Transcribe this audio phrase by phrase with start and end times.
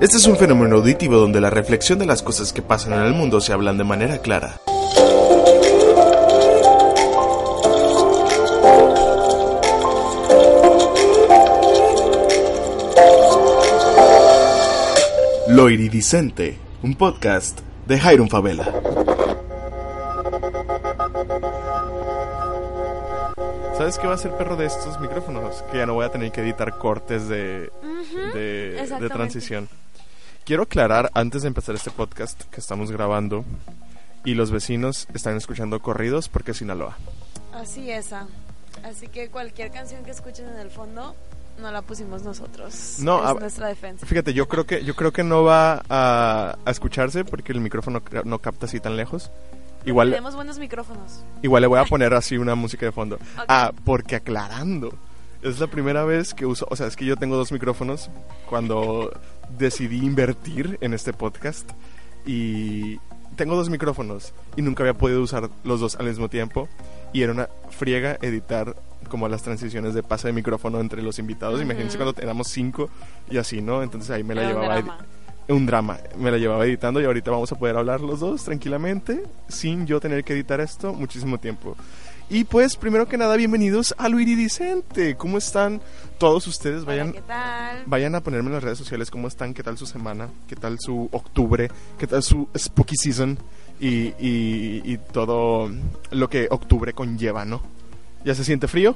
[0.00, 3.14] Este es un fenómeno auditivo donde la reflexión de las cosas que pasan en el
[3.14, 4.60] mundo se hablan de manera clara.
[15.48, 18.72] Lo Iridicente, un podcast de Jairon Favela.
[23.76, 25.64] ¿Sabes qué va a ser perro de estos micrófonos?
[25.72, 27.72] Que ya no voy a tener que editar cortes de,
[28.34, 29.68] de, de transición.
[30.48, 33.44] Quiero aclarar antes de empezar este podcast que estamos grabando
[34.24, 36.96] y los vecinos están escuchando corridos porque es Sinaloa.
[37.52, 38.14] Así es.
[38.14, 38.26] ah.
[38.82, 41.14] Así que cualquier canción que escuchen en el fondo
[41.60, 42.96] no la pusimos nosotros.
[43.00, 44.06] No, es a- nuestra defensa.
[44.06, 48.00] Fíjate, yo creo que yo creo que no va a, a escucharse porque el micrófono
[48.24, 49.30] no capta así tan lejos.
[49.84, 51.20] Igual, Tenemos buenos micrófonos.
[51.42, 53.16] igual le voy a poner así una música de fondo.
[53.16, 53.44] Ok.
[53.48, 54.94] Ah, porque aclarando.
[55.42, 58.10] Es la primera vez que uso, o sea, es que yo tengo dos micrófonos
[58.48, 59.12] cuando
[59.56, 61.70] decidí invertir en este podcast
[62.26, 62.98] y
[63.36, 66.68] tengo dos micrófonos y nunca había podido usar los dos al mismo tiempo
[67.12, 68.74] y era una friega editar
[69.08, 71.62] como las transiciones de pase de micrófono entre los invitados.
[71.62, 72.04] Imagínense Ujú.
[72.04, 72.90] cuando éramos cinco
[73.30, 73.82] y así, ¿no?
[73.82, 74.98] Entonces ahí me la Era un llevaba drama.
[75.48, 75.98] un drama.
[76.18, 80.00] Me la llevaba editando y ahorita vamos a poder hablar los dos tranquilamente sin yo
[80.00, 81.76] tener que editar esto muchísimo tiempo.
[82.30, 85.16] Y pues, primero que nada, bienvenidos a Lo Iridicente.
[85.16, 85.80] ¿Cómo están
[86.18, 86.82] todos ustedes?
[86.82, 87.82] Hola, Vayan, ¿qué tal?
[87.86, 90.76] vayan a ponerme en las redes sociales cómo están, qué tal su semana, qué tal
[90.78, 93.38] su octubre, qué tal su spooky season
[93.80, 95.70] y, y, y todo
[96.10, 97.62] lo que octubre conlleva, ¿no?
[98.24, 98.94] ¿Ya se siente frío?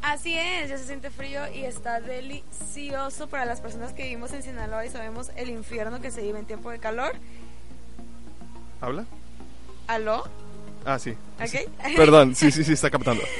[0.00, 4.42] Así es, ya se siente frío y está delicioso para las personas que vivimos en
[4.42, 7.12] Sinaloa y sabemos el infierno que se vive en tiempo de calor.
[8.80, 9.04] ¿Habla?
[9.88, 10.24] ¿Aló?
[10.84, 11.10] Ah, sí.
[11.40, 11.94] ¿Ok?
[11.96, 13.22] Perdón, sí, sí, sí, está captando.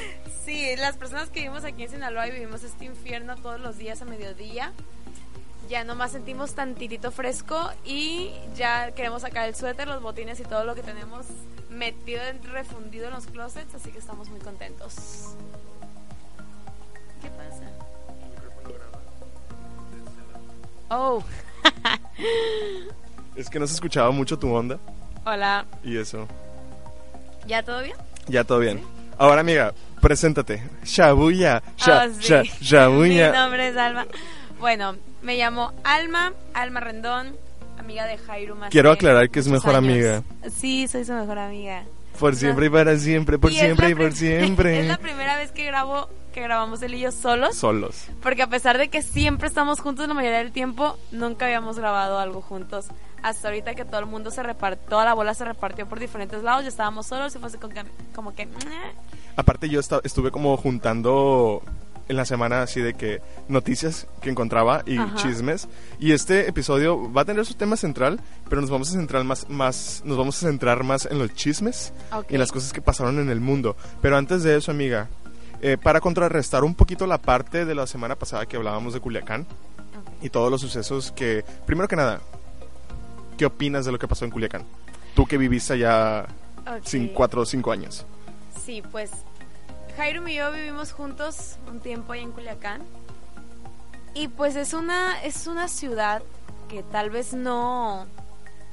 [0.45, 4.01] Sí, las personas que vivimos aquí en Sinaloa y vivimos este infierno todos los días
[4.01, 4.73] a mediodía,
[5.69, 10.65] ya nomás sentimos tantitito fresco y ya queremos sacar el suéter, los botines y todo
[10.65, 11.25] lo que tenemos
[11.69, 12.21] metido,
[12.51, 14.95] refundido en los closets, así que estamos muy contentos.
[17.21, 17.71] ¿Qué pasa?
[20.89, 21.23] Oh,
[23.37, 24.77] Es que no se escuchaba mucho tu onda
[25.25, 25.65] hola.
[25.85, 26.27] y eso.
[27.47, 27.95] ¿Ya todo bien?
[28.27, 28.81] Ya todo bien.
[29.17, 30.63] Ahora, amiga, preséntate.
[30.83, 31.61] Shabuya.
[31.77, 32.21] Sha, Oh, sí.
[32.27, 33.31] sha- Shabuya.
[33.31, 34.05] Mi nombre es Alma.
[34.59, 37.35] Bueno, me llamo Alma, Alma Rendón,
[37.77, 39.89] amiga de Jairo Maciel, Quiero aclarar que es mejor años.
[39.89, 40.23] amiga.
[40.49, 41.83] Sí, soy su mejor amiga.
[42.19, 44.79] Por siempre y para siempre, por Y siempre y por siempre.
[44.81, 48.05] es la primera vez que grabo que grabamos él y yo solos, Solos.
[48.23, 52.17] porque a pesar de que siempre estamos juntos la mayoría del tiempo, nunca habíamos grabado
[52.17, 52.87] algo juntos.
[53.23, 56.43] Hasta ahorita que todo el mundo se repartió, toda la bola se repartió por diferentes
[56.43, 57.57] lados, ya estábamos solos y fue así
[58.13, 58.47] como que.
[59.35, 61.63] Aparte, yo estuve como juntando
[62.07, 65.15] en la semana así de que noticias que encontraba y Ajá.
[65.15, 65.67] chismes.
[65.99, 68.19] Y este episodio va a tener su tema central,
[68.49, 71.93] pero nos vamos a centrar más, más, nos vamos a centrar más en los chismes
[72.29, 73.75] y en las cosas que pasaron en el mundo.
[74.01, 75.07] Pero antes de eso, amiga,
[75.61, 79.47] eh, para contrarrestar un poquito la parte de la semana pasada que hablábamos de Culiacán
[80.21, 82.21] y todos los sucesos que, primero que nada,
[83.37, 84.63] ¿qué opinas de lo que pasó en Culiacán?
[85.15, 86.25] Tú que viviste allá
[86.65, 86.83] Ok.
[86.85, 88.05] sin cuatro o cinco años.
[88.63, 89.11] Sí, pues
[89.97, 92.81] Jairo y yo vivimos juntos un tiempo ahí en Culiacán.
[94.15, 96.21] Y pues es una es una ciudad
[96.69, 98.05] que tal vez no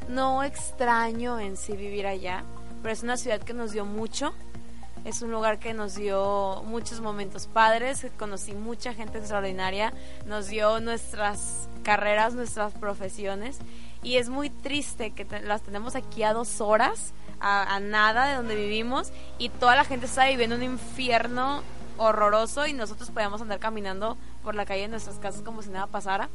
[0.09, 2.45] no extraño en sí vivir allá,
[2.83, 4.33] pero es una ciudad que nos dio mucho.
[5.05, 9.95] Es un lugar que nos dio muchos momentos padres, conocí mucha gente extraordinaria,
[10.27, 13.59] nos dio nuestras carreras, nuestras profesiones
[14.03, 18.27] y es muy triste que te- las tenemos aquí a dos horas, a, a nada
[18.27, 21.63] de donde vivimos y toda la gente está viviendo un infierno
[21.97, 25.87] horroroso y nosotros podíamos andar caminando por la calle de nuestras casas como si nada
[25.87, 26.31] pasara.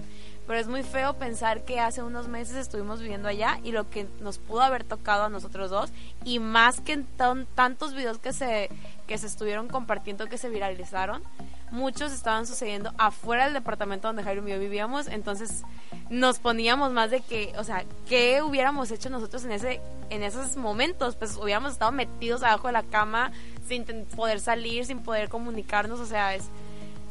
[0.46, 4.08] Pero es muy feo pensar que hace unos meses estuvimos viviendo allá y lo que
[4.22, 5.90] nos pudo haber tocado a nosotros dos
[6.24, 8.70] y más que en tan- tantos videos que se,
[9.08, 11.24] que se estuvieron compartiendo, que se viralizaron,
[11.72, 15.64] muchos estaban sucediendo afuera del departamento donde Jairo y yo vivíamos, entonces
[16.10, 20.56] nos poníamos más de que, o sea, ¿qué hubiéramos hecho nosotros en ese en esos
[20.58, 21.16] momentos?
[21.16, 23.32] Pues hubiéramos estado metidos abajo de la cama
[23.68, 23.84] sin
[24.16, 26.44] poder salir, sin poder comunicarnos, o sea, es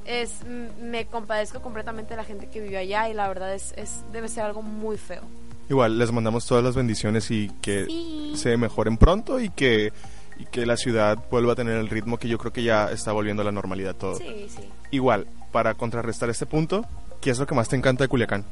[0.06, 0.44] es
[0.80, 4.28] me compadezco completamente de la gente que vive allá y la verdad es, es debe
[4.28, 5.22] ser algo muy feo.
[5.70, 8.32] Igual, les mandamos todas las bendiciones y que Sí.
[8.36, 9.94] se mejoren pronto y que,
[10.38, 13.12] y que la ciudad vuelva a tener el ritmo que yo creo que ya está
[13.12, 14.16] volviendo a la normalidad todo.
[14.16, 14.68] Sí, sí.
[14.90, 16.84] Igual, para contrarrestar este punto,
[17.20, 18.44] ¿qué es lo que más te encanta de Culiacán?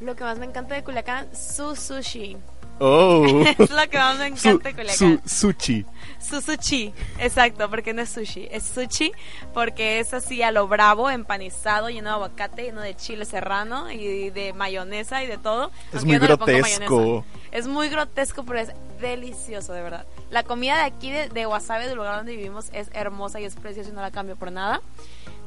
[0.00, 2.36] Lo que más me encanta de Culiacán, su sushi.
[2.80, 3.24] Oh,
[3.58, 5.20] es lo que más me su, encanta de Culiacán.
[5.24, 5.86] su- sushi.
[6.20, 9.12] Su sushi, exacto, porque no es sushi, es sushi
[9.52, 14.30] porque es así a lo bravo, empanizado, lleno de aguacate, lleno de chile serrano y
[14.30, 15.70] de mayonesa y de todo.
[15.92, 17.24] Es aunque muy no grotesco.
[17.52, 20.06] Es muy grotesco, pero es delicioso, de verdad.
[20.30, 23.54] La comida de aquí de, de Wasabi, del lugar donde vivimos, es hermosa y es
[23.54, 24.80] preciosa y no la cambio por nada.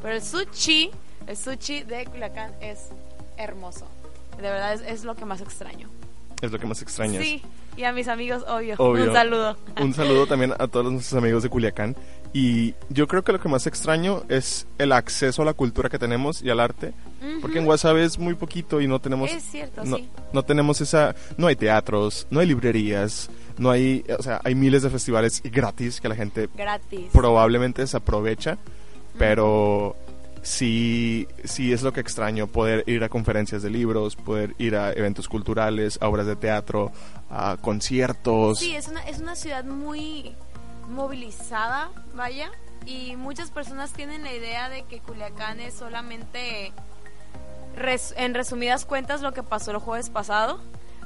[0.02, 0.92] Pero el sushi,
[1.28, 2.90] el sushi de Culiacán es
[3.38, 3.88] hermoso.
[4.38, 5.90] De verdad es, es lo que más extraño.
[6.42, 7.24] Es lo que más extrañas.
[7.24, 7.42] Sí,
[7.78, 8.76] y a mis amigos, obvio.
[8.80, 9.06] Obvio.
[9.06, 9.58] Un saludo.
[9.80, 11.96] Un saludo también a todos nuestros amigos de Culiacán.
[12.34, 15.98] Y yo creo que lo que más extraño es el acceso a la cultura que
[15.98, 16.94] tenemos y al arte.
[17.42, 19.32] Porque en Guasave es muy poquito y no tenemos...
[19.32, 20.10] Es cierto, no, sí.
[20.34, 21.16] no tenemos esa...
[21.38, 24.04] No hay teatros, no hay librerías, no hay...
[24.18, 27.10] O sea, hay miles de festivales gratis que la gente Gratis.
[27.12, 28.58] probablemente desaprovecha.
[29.18, 29.96] Pero
[30.44, 34.94] sí, sí es lo que extraño, poder ir a conferencias de libros, poder ir a
[34.94, 36.92] eventos culturales, a obras de teatro,
[37.32, 38.60] a conciertos.
[38.60, 40.36] Sí, es una, es una ciudad muy
[40.88, 42.52] movilizada, vaya,
[42.86, 46.72] y muchas personas tienen la idea de que Culiacán es solamente,
[47.76, 50.62] res- en resumidas cuentas, lo que pasó el jueves pasado,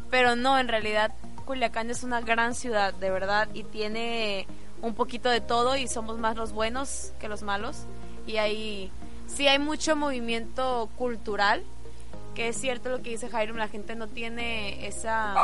[0.09, 4.47] pero no, en realidad Culiacán es una gran ciudad, de verdad, y tiene
[4.81, 7.85] un poquito de todo y somos más los buenos que los malos,
[8.25, 8.91] y hay,
[9.27, 11.63] sí hay mucho movimiento cultural,
[12.35, 15.35] que es cierto lo que dice Jairo, la gente no tiene esa...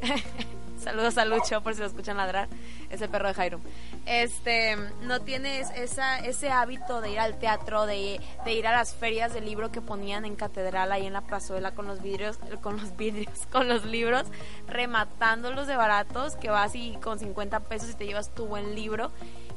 [0.80, 2.48] Saludos a Lucho por si lo escuchan ladrar.
[2.88, 3.60] Es el perro de Jairo.
[4.06, 8.94] Este, no tienes esa, ese hábito de ir al teatro, de, de ir a las
[8.94, 12.78] ferias de libro que ponían en catedral ahí en la plazuela con los vidrios, con
[12.78, 14.24] los vidrios, con los libros,
[14.66, 19.10] rematándolos de baratos, que vas y con 50 pesos y te llevas tu buen libro.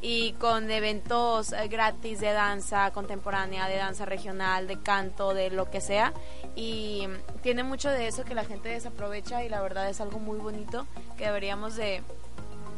[0.05, 5.71] Y con eventos eh, gratis de danza contemporánea, de danza regional, de canto, de lo
[5.71, 6.11] que sea.
[6.57, 10.19] Y mm, tiene mucho de eso que la gente desaprovecha y la verdad es algo
[10.19, 10.85] muy bonito
[11.17, 12.01] que deberíamos de,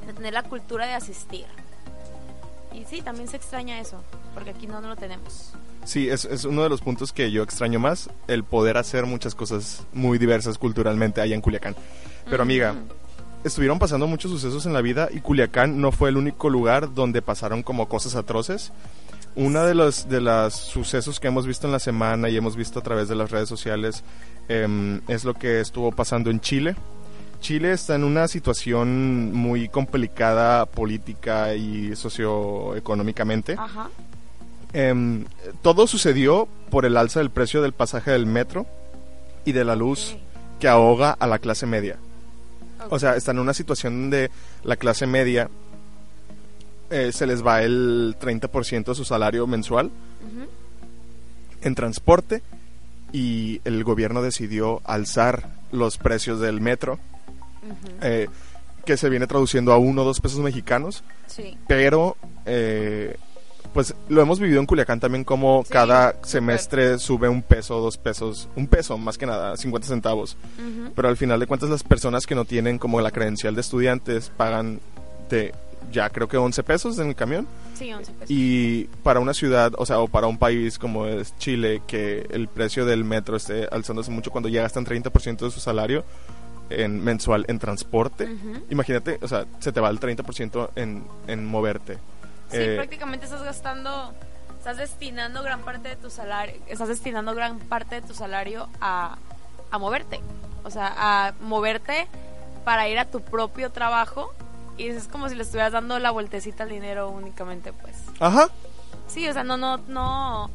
[0.05, 1.47] de tener la cultura de asistir.
[2.71, 4.03] Y sí, también se extraña eso,
[4.35, 5.53] porque aquí no, no lo tenemos.
[5.83, 9.33] Sí, es, es uno de los puntos que yo extraño más, el poder hacer muchas
[9.33, 11.75] cosas muy diversas culturalmente allá en Culiacán.
[12.29, 13.04] Pero amiga, Ujú.
[13.45, 17.21] Estuvieron pasando muchos sucesos en la vida y Culiacán no fue el único lugar donde
[17.21, 18.73] pasaron como cosas atroces.
[19.35, 22.79] Uno de los de los sucesos que hemos visto en la semana y hemos visto
[22.79, 24.03] a través de las redes sociales
[24.49, 26.75] em, es lo que estuvo pasando en Chile.
[27.39, 33.55] Chile está en una situación muy complicada política y socioeconómicamente.
[33.59, 33.89] Ajá.
[34.73, 35.25] Em,
[35.61, 38.65] todo sucedió por el alza del precio del pasaje del metro
[39.45, 40.17] y de la luz
[40.59, 41.97] que ahoga a la clase media.
[42.89, 44.31] O sea, están en una situación donde
[44.63, 45.49] la clase media
[46.89, 49.91] eh, se les va el 30% de su salario mensual
[51.61, 52.41] en transporte
[53.11, 56.99] y el gobierno decidió alzar los precios del metro,
[58.01, 58.27] eh,
[58.85, 61.57] que se viene traduciendo a uno o dos pesos mexicanos, Sí.
[61.67, 63.17] pero eh,
[63.73, 67.97] pues lo hemos vivido en Culiacán también como Sí, cada semestre sube un peso, dos
[67.97, 70.37] pesos, un peso más que nada, 50 centavos.
[70.95, 74.31] Pero al final de cuentas las personas que no tienen como la credencial de estudiantes
[74.35, 74.79] pagan
[75.29, 75.53] de
[75.91, 77.47] ya creo que 11 pesos en el camión.
[77.75, 78.27] Sí, 11 pesos.
[78.29, 82.47] Y para una ciudad, o sea, o para un país como es Chile, que el
[82.47, 86.03] precio del metro esté alzándose mucho cuando ya gastan 30% de su salario
[86.69, 88.27] en mensual en transporte.
[88.69, 91.97] Imagínate, o sea, se te va el 30% en, en moverte.
[92.49, 94.13] Sí, Eh, prácticamente estás gastando,
[94.57, 99.17] estás destinando gran parte de tu salario, estás destinando gran parte de tu salario a,
[99.71, 100.21] a moverte.
[100.63, 102.07] O sea, a moverte
[102.63, 104.33] para ir a tu propio trabajo
[104.77, 107.95] y es como si le estuvieras dando la vueltecita al dinero únicamente, pues.
[108.19, 108.49] Ajá.
[109.07, 110.49] Sí, o sea, no, no, no.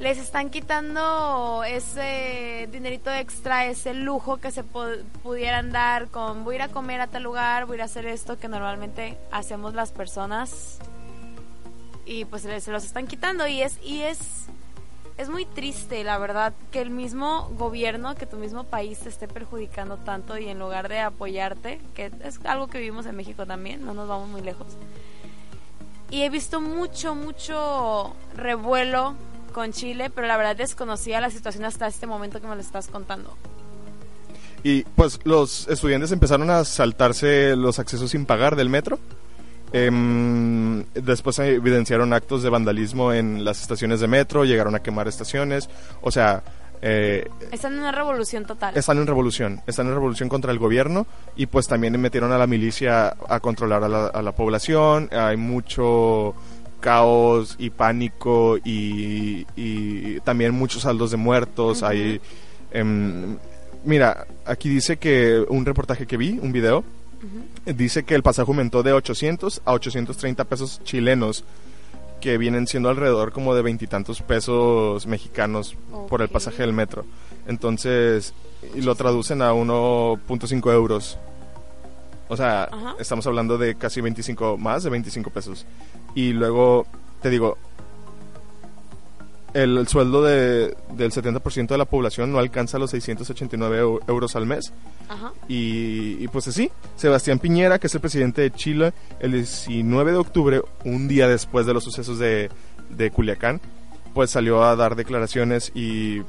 [0.00, 6.54] Les están quitando ese dinerito extra, ese lujo que se pu- pudieran dar con voy
[6.54, 9.16] a ir a comer a tal lugar, voy a ir a hacer esto que normalmente
[9.30, 10.78] hacemos las personas
[12.04, 14.18] y pues se los están quitando y es y es
[15.16, 19.28] es muy triste, la verdad, que el mismo gobierno, que tu mismo país te esté
[19.28, 23.86] perjudicando tanto y en lugar de apoyarte, que es algo que vivimos en México también,
[23.86, 24.66] no nos vamos muy lejos.
[26.10, 29.14] Y he visto mucho, mucho revuelo
[29.54, 32.88] con Chile, pero la verdad desconocía la situación hasta este momento que me lo estás
[32.88, 33.34] contando.
[34.62, 38.98] Y pues los estudiantes empezaron a saltarse los accesos sin pagar del metro.
[39.72, 45.08] Em, después se evidenciaron actos de vandalismo en las estaciones de metro, llegaron a quemar
[45.08, 45.70] estaciones,
[46.02, 46.42] o sea...
[46.86, 48.76] Eh, están en una revolución total.
[48.76, 52.46] Están en revolución, están en revolución contra el gobierno y pues también metieron a la
[52.46, 56.34] milicia a controlar a la, a la población, hay mucho
[56.84, 62.20] caos y pánico y, y también muchos saldos de muertos, hay...
[62.72, 63.38] em,
[63.84, 66.84] mira, aquí dice que un reportaje que vi, un video,
[67.64, 71.42] dice que el pasaje aumentó de 800 a 830 pesos chilenos,
[72.20, 75.76] que vienen siendo alrededor como de veintitantos pesos mexicanos
[76.10, 77.06] por el pasaje del metro.
[77.46, 78.34] Entonces,
[78.74, 81.18] y lo traducen a 1.5 euros.
[82.28, 82.94] O sea, Ajá.
[82.98, 85.66] estamos hablando de casi 25, más de 25 pesos.
[86.14, 86.86] Y luego,
[87.22, 87.56] te digo,
[89.52, 94.34] el, el sueldo de, del 70% de la población no alcanza los 689 eu- euros
[94.36, 94.72] al mes.
[95.08, 95.32] Ajá.
[95.48, 100.18] Y, y pues así, Sebastián Piñera, que es el presidente de Chile, el 19 de
[100.18, 102.50] octubre, un día después de los sucesos de,
[102.90, 103.60] de Culiacán,
[104.12, 106.22] pues salió a dar declaraciones y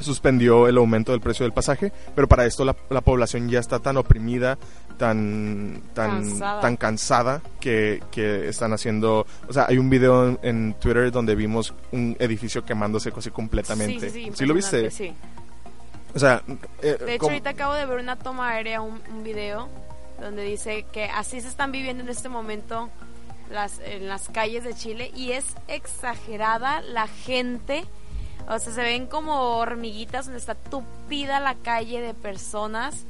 [0.00, 3.78] suspendió el aumento del precio del pasaje, pero para esto la, la población ya está
[3.78, 4.58] tan oprimida,
[4.98, 6.60] tan tan Cansada.
[6.60, 11.34] tan cansada que, que están haciendo, o sea, hay un video en, en Twitter donde
[11.34, 14.10] vimos un edificio quemándose casi completamente.
[14.10, 14.32] Sí, sí, sí.
[14.34, 14.90] ¿Sí lo viste?
[14.90, 15.12] Sí.
[16.14, 16.42] O sea,
[16.82, 19.68] eh, De hecho, ahorita acabo de ver una toma aérea, un, un video,
[20.20, 22.90] donde dice que así se están viviendo en este momento
[23.50, 27.84] las, en las calles de Chile y es exagerada la gente.
[28.50, 33.06] O sea, se ven como hormiguitas donde está tupida la calle de personas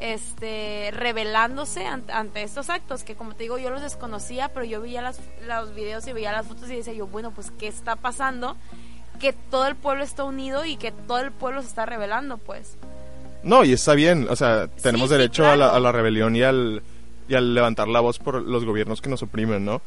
[0.00, 4.80] este rebelándose ante, ante estos actos que como te digo yo los desconocía pero yo
[4.80, 7.94] veía las, los videos y veía las fotos y decía yo bueno pues qué está
[7.94, 8.56] pasando
[9.20, 12.76] que todo el pueblo está unido y que todo el pueblo se está rebelando pues
[13.44, 15.74] No, y está bien, o sea, tenemos sí, derecho a, la, claro.
[15.74, 16.82] a la rebelión y al,
[17.28, 19.82] y al levantar la voz por los gobiernos que nos oprimen, ¿no?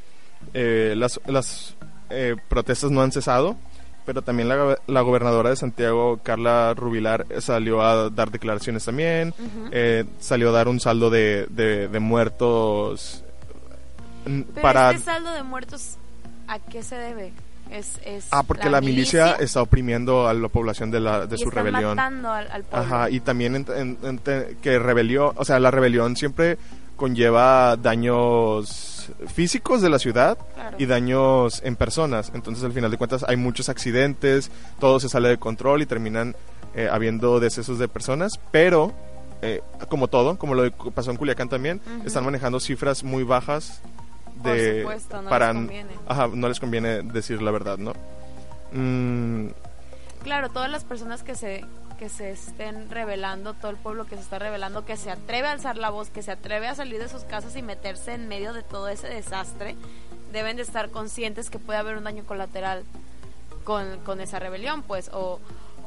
[0.53, 1.75] Eh, las las
[2.09, 3.57] eh, protestas no han cesado,
[4.05, 9.33] pero también la, la gobernadora de Santiago, Carla Rubilar, eh, salió a dar declaraciones también,
[9.71, 13.23] eh, salió a dar un saldo de, de, de muertos
[14.25, 14.91] mm, Pero para...
[14.91, 15.95] este saldo de muertos,
[16.47, 17.33] ¿a qué se debe?
[17.71, 21.39] Es, es Ah, porque la, milicia, está oprimiendo a la población de, la, de y
[21.39, 21.95] su están rebelión.
[21.95, 22.85] matando al, al pueblo.
[22.95, 26.59] Ajá, y también en- en- en- te- que rebelión, o sea, la rebelión siempre
[26.95, 28.94] conlleva daños
[29.33, 30.77] físicos de la ciudad Claro.
[30.79, 32.31] y daños en personas.
[32.33, 36.35] Entonces, al final de cuentas, hay muchos accidentes, todo se sale de control y terminan
[36.75, 38.93] eh, habiendo decesos de personas, pero
[39.41, 43.81] eh, como todo, como lo pasó en Culiacán también, están manejando cifras muy bajas
[44.41, 45.89] Por de supuesto, no para les conviene.
[46.07, 47.93] ajá, no les conviene decir la verdad, ¿no?
[48.73, 49.47] Mm,
[50.23, 51.63] Claro, todas las personas que se
[51.97, 55.51] que se estén rebelando, todo el pueblo que se está rebelando, que se atreve a
[55.51, 58.53] alzar la voz, que se atreve a salir de sus casas y meterse en medio
[58.53, 59.75] de todo ese desastre,
[60.31, 62.83] deben de estar conscientes que puede haber un daño colateral
[63.63, 65.39] con, con esa rebelión, pues, o,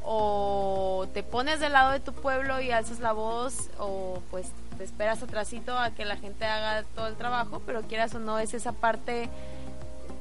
[0.02, 4.84] o te pones del lado de tu pueblo y alzas la voz, o pues te
[4.84, 8.54] esperas atrasito a que la gente haga todo el trabajo, pero quieras o no, es
[8.54, 9.28] esa parte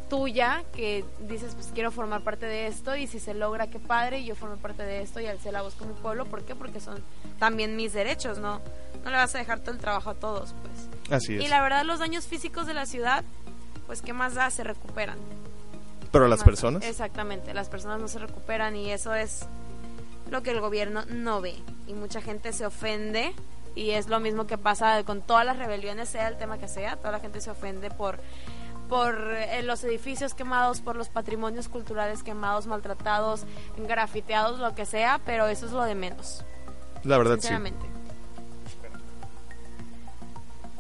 [0.09, 4.19] tuya que dices pues quiero formar parte de esto y si se logra qué padre
[4.19, 6.55] y yo formo parte de esto y alcé la voz con mi pueblo ¿por qué?
[6.55, 7.03] porque son
[7.39, 8.61] también mis derechos no
[9.03, 11.43] no le vas a dejar todo el trabajo a todos pues así es.
[11.43, 13.23] y la verdad los daños físicos de la ciudad
[13.85, 15.17] pues qué más da se recuperan
[16.11, 16.45] Pero ¿Qué las da?
[16.45, 19.45] personas exactamente las personas no se recuperan y eso es
[20.29, 21.55] lo que el gobierno no ve
[21.87, 23.33] y mucha gente se ofende
[23.75, 26.95] y es lo mismo que pasa con todas las rebeliones sea el tema que sea
[26.97, 28.19] toda la gente se ofende por
[28.89, 33.45] por eh, los edificios quemados, por los patrimonios culturales quemados, maltratados,
[33.77, 36.43] grafiteados, lo que sea, pero eso es lo de menos,
[37.03, 37.41] la verdad sí.
[37.41, 37.85] sinceramente.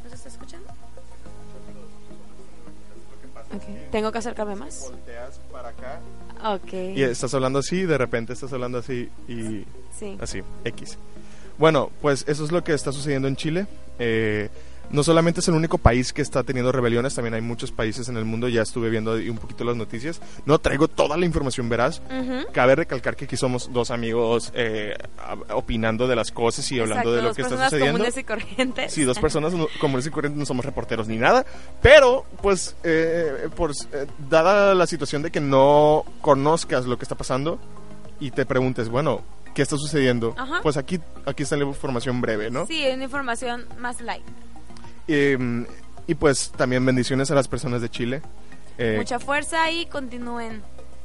[0.03, 0.67] ¿No se está escuchando?
[3.53, 3.63] Ok.
[3.91, 4.89] ¿Tengo que acercarme más?
[4.91, 5.99] Volteas para acá
[6.53, 6.73] Ok.
[6.73, 9.65] y estás hablando así, de repente estás hablando así y
[9.97, 10.17] Sí.
[10.21, 10.97] así, X.
[11.57, 13.65] Bueno, pues eso es lo que está sucediendo en Chile.
[13.99, 14.49] Eh,
[14.89, 18.17] no solamente es el único país que está teniendo rebeliones, también hay muchos países en
[18.17, 20.21] el mundo, ya estuve viendo un poquito las noticias.
[20.45, 22.01] No traigo toda la información veraz.
[22.53, 24.93] Cabe recalcar que aquí somos dos amigos eh,
[25.53, 27.97] opinando de las cosas y hablando Exacto, de lo dos que está personas sucediendo.
[27.99, 28.93] comunes y corrientes.
[28.93, 31.45] Sí, dos personas no- comunes y corrientes no somos reporteros ni nada,
[31.81, 37.15] pero pues eh, por, eh, dada la situación de que no conozcas lo que está
[37.15, 37.59] pasando
[38.19, 39.21] y te preguntes, bueno,
[39.53, 40.33] ¿qué está sucediendo?
[40.37, 40.59] Ajá.
[40.63, 42.65] Pues aquí, aquí está la información breve, ¿no?
[42.65, 44.23] Sí, una información más light.
[45.07, 45.65] Eh,
[46.07, 48.21] y pues también bendiciones a las personas de Chile.
[48.77, 50.61] Eh, Mucha fuerza y continúen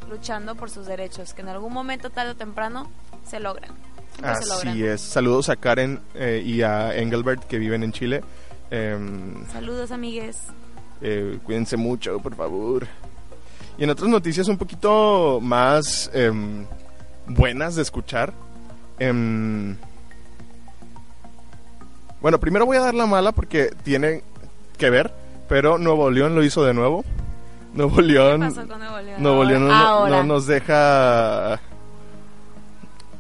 [0.08, 2.90] luchando por sus derechos, que en algún momento, tarde o temprano,
[3.26, 3.70] se logran.
[4.12, 4.68] Siempre se logran.
[4.68, 5.00] así es.
[5.00, 8.22] Saludos a Karen eh, y a Engelbert que viven en Chile.
[8.70, 10.38] Em, Saludos, amigues.
[11.00, 12.86] Eh, cuídense mucho, por favor.
[13.76, 16.66] Y en otras noticias un poquito más em,
[17.26, 18.32] buenas de escuchar.
[22.22, 24.22] Bueno, primero voy a dar la mala porque tiene
[24.78, 25.12] que ver,
[25.48, 27.04] pero Nuevo León lo hizo de nuevo.
[27.74, 29.22] Nuevo ¿Qué León, pasó con Nuevo León?
[29.22, 31.60] Nuevo León no, nos deja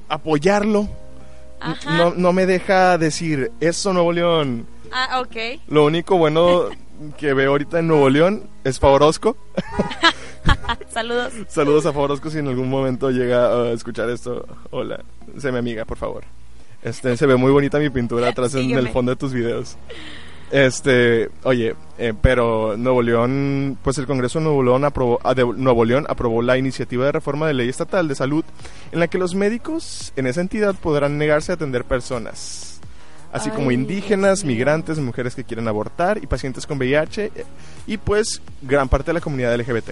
[0.08, 0.88] apoyarlo.
[1.58, 1.96] Ajá.
[1.96, 4.66] No, no me deja decir eso Nuevo León.
[4.92, 5.60] Ah, ok.
[5.68, 6.66] Lo único bueno
[7.16, 9.36] que veo ahorita en Nuevo León es Favorosco.
[10.90, 11.32] Saludos.
[11.48, 14.46] Saludos a Favorosco si en algún momento llega a escuchar esto.
[14.70, 15.02] Hola,
[15.38, 16.24] sé mi amiga, por favor.
[16.82, 19.76] Este, se ve muy bonita mi pintura atrás en el fondo de tus videos.
[20.50, 25.46] Este, oye, eh, pero Nuevo León, pues el Congreso de Nuevo León aprobó, ah, de
[25.46, 28.44] Nuevo León aprobó la iniciativa de reforma de ley estatal de salud
[28.90, 32.80] en la que los médicos en esa entidad podrán negarse a atender personas,
[33.32, 37.44] así como indígenas, migrantes, mujeres que quieren abortar y pacientes con VIH eh,
[37.86, 39.90] y pues gran parte de la comunidad LGBT.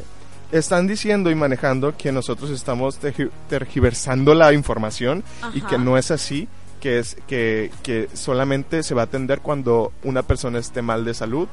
[0.53, 5.23] Están diciendo y manejando que nosotros estamos tergi- tergiversando la información
[5.55, 6.49] y que no es así,
[6.81, 11.15] que es que, que solamente se va a atender cuando una persona esté mal de
[11.15, 11.47] salud.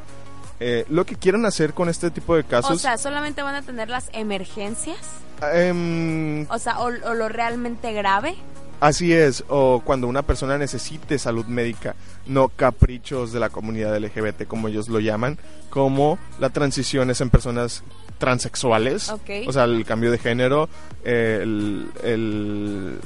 [0.59, 3.61] Eh, lo que quieren hacer con este tipo de O casos, sea, solamente van a
[3.61, 4.97] tener las emergencias.
[5.53, 8.35] em, O sea, o, o lo realmente grave.
[8.79, 14.47] así es, o cuando una persona necesite salud médica, no caprichos de la comunidad LGBT,
[14.47, 15.37] como ellos lo llaman,
[15.69, 17.83] como la transición es en personas
[18.17, 19.29] transexuales, Ok.
[19.47, 20.69] o sea, el cambio de género,
[21.03, 22.99] el, el-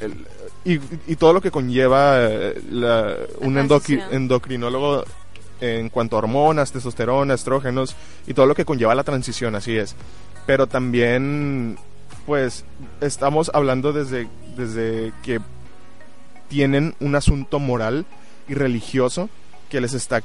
[0.00, 0.26] el-
[0.66, 5.04] y, y todo lo que conlleva eh, la- un endocri- endocrinólogo
[5.60, 7.96] en cuanto a hormonas, testosterona, estrógenos
[8.26, 9.94] y todo lo que conlleva la transición, así es.
[10.46, 11.78] Pero también,
[12.26, 12.64] pues,
[13.00, 15.40] estamos hablando desde, desde que
[16.48, 18.04] tienen un asunto moral
[18.48, 19.28] y religioso
[19.70, 20.20] que les está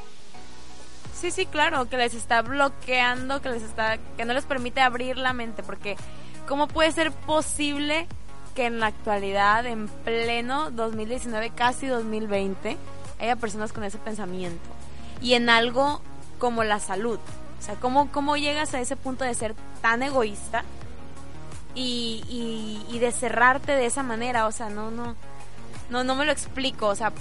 [1.20, 5.18] Sí, sí, claro, que les está bloqueando, que les está, que no les permite abrir
[5.18, 5.96] la mente, porque
[6.48, 8.08] ¿cómo puede ser posible
[8.52, 12.78] que en la actualidad, en pleno 2019, casi 2020,
[13.20, 14.70] haya personas con ese pensamiento?
[15.22, 16.02] Y en algo
[16.40, 17.20] como la salud.
[17.60, 20.64] O sea, ¿cómo, cómo llegas a ese punto de ser tan egoísta
[21.76, 24.48] y, de cerrarte de esa manera?
[24.48, 25.16] O sea, no, no,
[25.90, 26.88] no, no me lo explico.
[26.88, 27.12] O sea,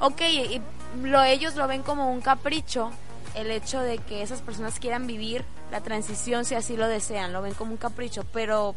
[0.00, 0.60] ok, y
[1.02, 2.90] lo, ellos lo ven como un capricho,
[3.34, 7.42] el hecho de que esas personas quieran vivir la transición si así lo desean, lo
[7.42, 8.74] ven como un capricho, pero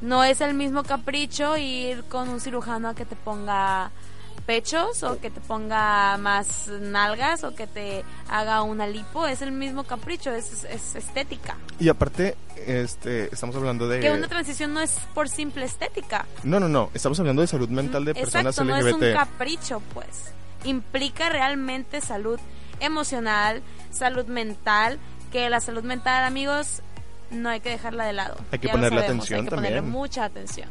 [0.00, 3.90] no es el mismo capricho ir con un cirujano a que te ponga
[4.46, 9.52] pechos o que te ponga más nalgas o que te haga una lipo, es el
[9.52, 11.56] mismo capricho, es, es estética.
[11.78, 12.36] y aparte
[12.66, 16.26] este estamos hablando de Que una transición no es por simple estética.
[16.42, 19.12] no no no estamos hablando de salud mental de personas Exacto, no es LGBT un
[19.12, 20.32] capricho, pues.
[20.64, 22.38] Implica realmente salud
[22.80, 24.98] emocional, salud mental,
[25.30, 26.82] que la salud mental, amigos,
[27.30, 28.36] no hay que dejarla de lado.
[28.50, 29.92] Hay que Ya ponerle sabemos, atención Hay que ponerle también.
[29.92, 30.68] mucha atención.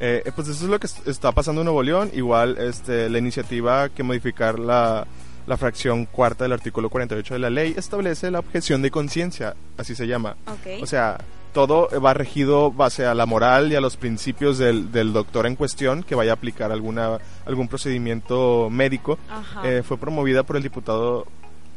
[0.00, 2.10] Eh, pues eso es lo que est- está pasando en Nuevo León.
[2.14, 5.06] Igual este, la iniciativa que modificar la,
[5.46, 9.94] la fracción cuarta del artículo 48 de la ley establece la objeción de conciencia, así
[9.94, 10.36] se llama.
[10.80, 11.18] O sea,
[11.52, 15.56] todo va regido base a la moral y a los principios del, del doctor en
[15.56, 19.18] cuestión que vaya a aplicar alguna, algún procedimiento médico.
[19.28, 19.68] Ajá.
[19.68, 21.26] Eh, fue promovida por el diputado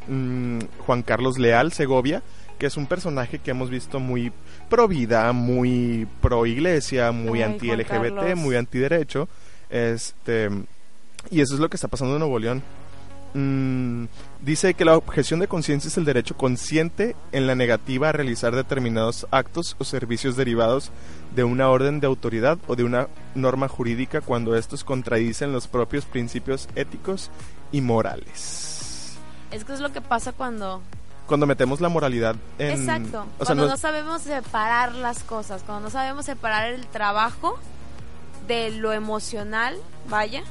[0.07, 2.21] mm, Juan Carlos Leal Segovia,
[2.63, 4.31] que es un personaje que hemos visto muy
[4.69, 9.27] pro vida, muy pro iglesia, muy Ay, anti LGBT, muy anti derecho.
[9.69, 10.49] Este,
[11.29, 12.63] y eso es lo que está pasando en Nuevo León.
[13.33, 14.05] Mm,
[14.39, 18.55] dice que la objeción de conciencia es el derecho consciente en la negativa a realizar
[18.55, 20.89] determinados actos o servicios derivados
[21.35, 26.05] de una orden de autoridad o de una norma jurídica cuando estos contradicen los propios
[26.05, 27.29] principios éticos
[27.73, 29.17] y morales.
[29.51, 30.81] Es que es lo que pasa cuando...
[31.27, 32.71] Cuando metemos la moralidad en...
[32.71, 33.25] Exacto.
[33.39, 37.57] o sea, cuando no- no sabemos separar las cosas, cuando no sabemos separar el trabajo
[38.47, 39.77] de lo emocional,
[40.09, 40.43] vaya.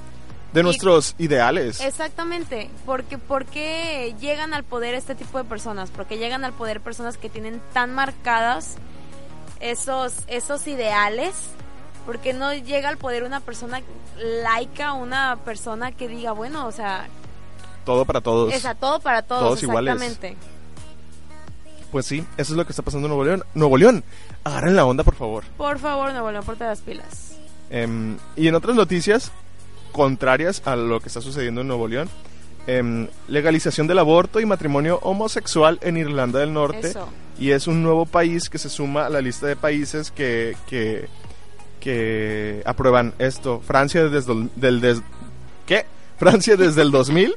[0.55, 1.81] de nuestros ideales.
[1.81, 5.91] Exactamente, porque ¿por qué llegan al poder este tipo de personas?
[5.91, 8.77] Porque llegan al poder personas que tienen tan marcadas
[9.61, 11.35] esos esos ideales.
[12.07, 13.81] Porque no llega al poder una persona
[14.43, 17.07] laica, una persona que diga, bueno, o sea,
[17.85, 18.53] Todo para todos.
[18.53, 20.19] es a todo para todos, Todos iguales.
[21.93, 23.45] Pues sí, eso es lo que está pasando en Nuevo León.
[23.55, 24.03] Nuevo León,
[24.45, 25.45] agarren la onda, por favor.
[25.57, 27.37] Por favor, no vuelvan porte las pilas.
[27.71, 29.31] Em, y en otras noticias
[29.93, 32.09] contrarias a lo que está sucediendo en Nuevo León,
[32.67, 36.89] em, legalización del aborto y matrimonio homosexual en Irlanda del Norte.
[36.89, 37.09] Eso.
[37.39, 41.09] Y es un nuevo país que se suma a la lista de países que, que,
[41.81, 43.61] que aprueban esto.
[43.61, 45.03] Francia desde, el- del, des-
[45.67, 45.85] ¿qué?
[46.19, 47.35] Francia desde el 2000,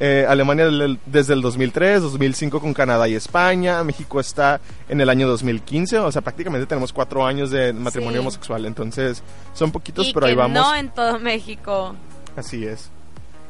[0.00, 0.66] eh, Alemania
[1.06, 6.12] desde el 2003, 2005 con Canadá y España, México está en el año 2015, o
[6.12, 8.20] sea, prácticamente tenemos cuatro años de matrimonio Sí.
[8.20, 9.22] homosexual, entonces
[9.54, 10.54] son poquitos, y pero que ahí vamos.
[10.56, 11.96] no en todo México.
[12.36, 12.90] Así es.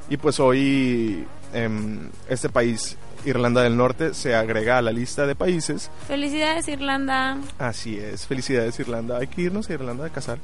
[0.08, 5.34] Y pues hoy em, este país, Irlanda del Norte, se agrega a la lista de
[5.34, 5.90] países.
[6.06, 7.36] Felicidades, Irlanda.
[7.58, 8.26] Así es.
[8.26, 9.18] Felicidades, Irlanda.
[9.18, 10.38] Hay que irnos a Irlanda a casar.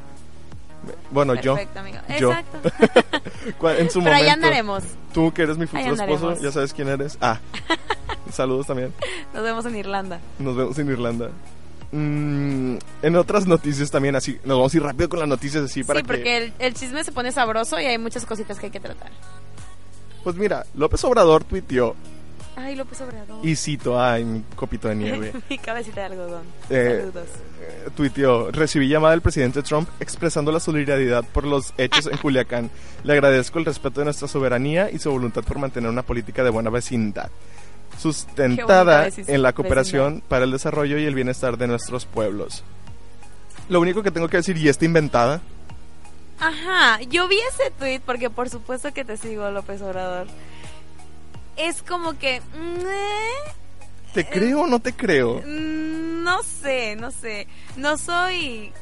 [1.10, 1.98] Bueno, Perfecto, amigo.
[2.18, 2.30] yo.
[2.32, 2.58] Exacto.
[2.62, 3.52] yo.
[3.60, 4.32] Cua- En su Pero momento.
[4.32, 4.82] andaremos.
[5.12, 7.16] Tú que eres mi futuro esposo, ya sabes quién eres.
[7.20, 7.38] Ah,
[8.32, 8.92] saludos también.
[9.32, 10.20] Nos vemos en Irlanda.
[10.38, 11.30] Nos vemos en Irlanda.
[11.92, 15.84] Mm, en otras noticias también, así, nos vamos a ir rápido con las noticias así
[15.84, 16.06] para sí, que...
[16.08, 19.10] porque el, el chisme se pone sabroso y hay muchas cositas que hay que tratar.
[20.24, 21.94] Pues mira, López Obrador tuiteó,
[22.56, 23.44] Ay, López Obrador.
[23.44, 25.32] y cito, ay, mi copito de nieve.
[25.50, 26.42] Mi cabecita de algodón.
[26.70, 27.28] Eh, Saludos.
[27.60, 32.70] eh, tuiteó, recibí llamada del presidente Trump expresando la solidaridad por los hechos en Culiacán.
[33.02, 36.50] Le agradezco el respeto de nuestra soberanía y su voluntad por mantener una política de
[36.50, 37.28] buena vecindad,
[37.98, 39.54] sustentada en la vecindad.
[39.54, 42.62] cooperación para el desarrollo y el bienestar de nuestros pueblos.
[43.68, 45.40] Lo único que tengo que decir, y está inventada,
[46.40, 50.26] Ajá, yo vi ese tweet porque por supuesto que te sigo, López Obrador.
[51.56, 52.42] Es como que...
[54.12, 55.40] ¿te creo o no te creo?
[55.44, 57.46] mm, No sé, no sé.
[57.76, 58.72] No soy...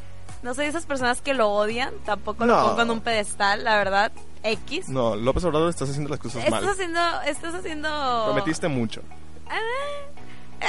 [0.43, 1.93] No soy de esas personas que lo odian.
[2.05, 2.69] Tampoco lo No.
[2.71, 4.11] pongo en un pedestal, la verdad.
[4.43, 4.89] X.
[4.89, 6.71] No, López Obrador estás haciendo las cosas Estás mal.
[6.73, 7.01] haciendo...
[7.27, 8.23] Estás haciendo...
[8.27, 9.03] Prometiste mucho.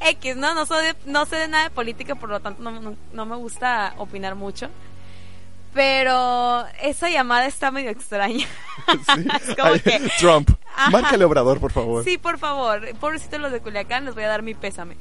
[0.00, 0.54] X, ¿no?
[0.54, 3.26] No, soy de- no sé de nada de política, por lo tanto no, no- no
[3.26, 4.68] me gusta opinar mucho.
[5.74, 8.46] Pero esa llamada está medio extraña.
[9.14, 9.26] Sí.
[9.62, 10.90] Ay, que- Trump, Ajá.
[10.90, 12.02] márcale Obrador, por favor.
[12.04, 12.82] Sí, por favor.
[12.98, 14.96] Pobrecitos los de Culiacán, les voy a dar mi pésame.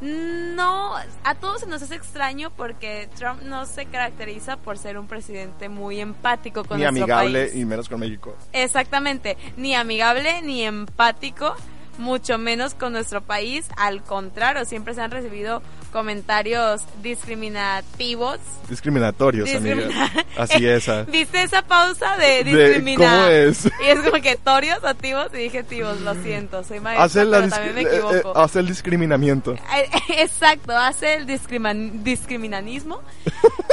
[0.00, 5.06] No, a todos se nos hace extraño porque Trump no se caracteriza por ser un
[5.08, 7.56] presidente muy empático con Ni nuestro amigable país.
[7.56, 8.36] y menos con México.
[8.52, 11.54] Exactamente, ni amigable ni empático,
[11.98, 13.66] mucho menos con nuestro país.
[13.76, 15.62] Al contrario, siempre se han recibido
[15.94, 18.40] comentarios discriminativos.
[18.68, 20.26] Discriminatorios, Discrimina- amiga.
[20.36, 20.88] Así es.
[20.88, 21.04] ah.
[21.08, 23.08] ¿Viste esa pausa de discriminar?
[23.18, 23.66] ¿Cómo es?
[23.66, 27.24] Y es como que torios o tibos y dije tibos, lo siento, soy maestra, Hace,
[27.26, 28.36] pero también me eh, eh, equivoco.
[28.36, 29.52] hace el discriminamiento.
[29.52, 33.00] Eh, Exacto, hace el discriminanismo.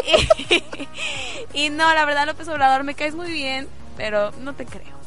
[0.05, 0.63] y,
[1.65, 5.01] y no, la verdad, López Obrador, me caes muy bien, pero no te creo.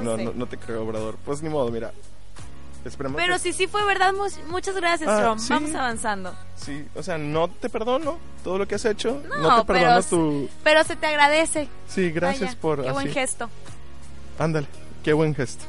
[0.00, 1.18] no, no, no te creo, Obrador.
[1.26, 1.92] Pues ni modo, mira.
[2.88, 5.38] Esperemos Pero que- si sí fue verdad, mu- muchas gracias, Ah, Trump.
[5.40, 5.48] sí.
[5.50, 6.34] Vamos avanzando.
[6.56, 9.22] Sí, o sea, no te perdono todo lo que has hecho.
[9.28, 10.48] No, No, te perdono pero- tu...
[10.64, 11.68] Pero se te agradece.
[11.88, 12.82] Sí, gracias Vaya, por...
[12.82, 13.48] Qué buen gesto.
[14.38, 14.66] Ándale,
[15.04, 15.64] qué buen gesto.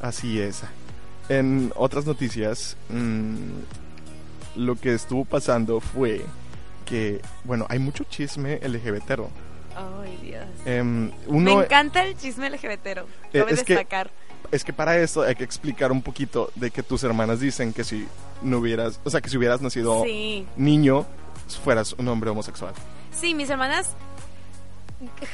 [0.00, 0.62] Así es.
[1.28, 3.34] En otras noticias, mm,
[4.56, 6.24] lo que estuvo pasando fue
[6.84, 9.28] que, bueno, hay mucho chisme LGBTero.
[9.76, 10.46] Ay, Dios.
[10.64, 13.06] Em, Me uno, encanta el chisme LGBTero.
[13.32, 14.10] Eh, Cabe es que- destacar.
[14.52, 17.84] Es que para eso hay que explicar un poquito de que tus hermanas dicen que
[17.84, 18.06] si
[18.42, 20.46] no hubieras, o sea, que si hubieras nacido Sí.
[20.56, 21.06] niño,
[21.64, 22.72] fueras un hombre homosexual.
[23.12, 23.90] Sí, mis hermanas.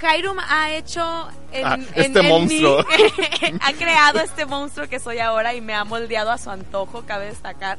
[0.01, 2.79] Jairum ha hecho en, Ah, este en monstruo.
[2.79, 7.05] mí- ha creado este monstruo que soy ahora y me ha moldeado a su antojo,
[7.07, 7.79] cabe destacar.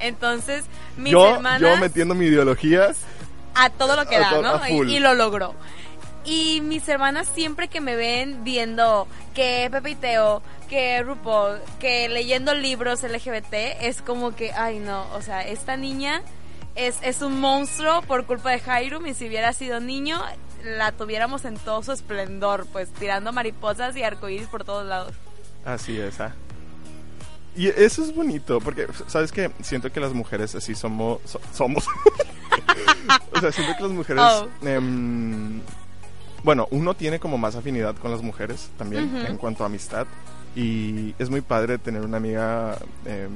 [0.00, 0.64] Entonces,
[0.96, 2.92] mis yo, hermanas yo metiendo mi ideología,
[3.54, 4.66] a todo lo que da, ¿no?
[4.68, 5.54] Y, y lo logró.
[6.28, 12.08] Y mis hermanas siempre que me ven viendo que Pepe y Teo, que RuPaul, que
[12.10, 16.22] leyendo libros LGBT, es como que, ay no, o sea, esta niña
[16.74, 20.20] es, es un monstruo por culpa de Jairum y si hubiera sido niño,
[20.64, 25.14] la tuviéramos en todo su esplendor, pues tirando mariposas y arcoíris por todos lados.
[25.64, 26.20] así es.
[26.20, 26.34] ah.
[27.56, 29.50] Y eso es bonito, porque, ¿sabes qué?
[29.62, 31.20] Siento que las mujeres así somos...
[31.24, 31.86] so- somos.
[33.32, 34.22] o sea, siento que las mujeres...
[34.24, 34.46] Oh.
[34.66, 35.60] em,
[36.44, 40.06] bueno, uno tiene como más afinidad con las mujeres también en cuanto a amistad.
[40.56, 43.30] Y es muy padre tener una amiga em,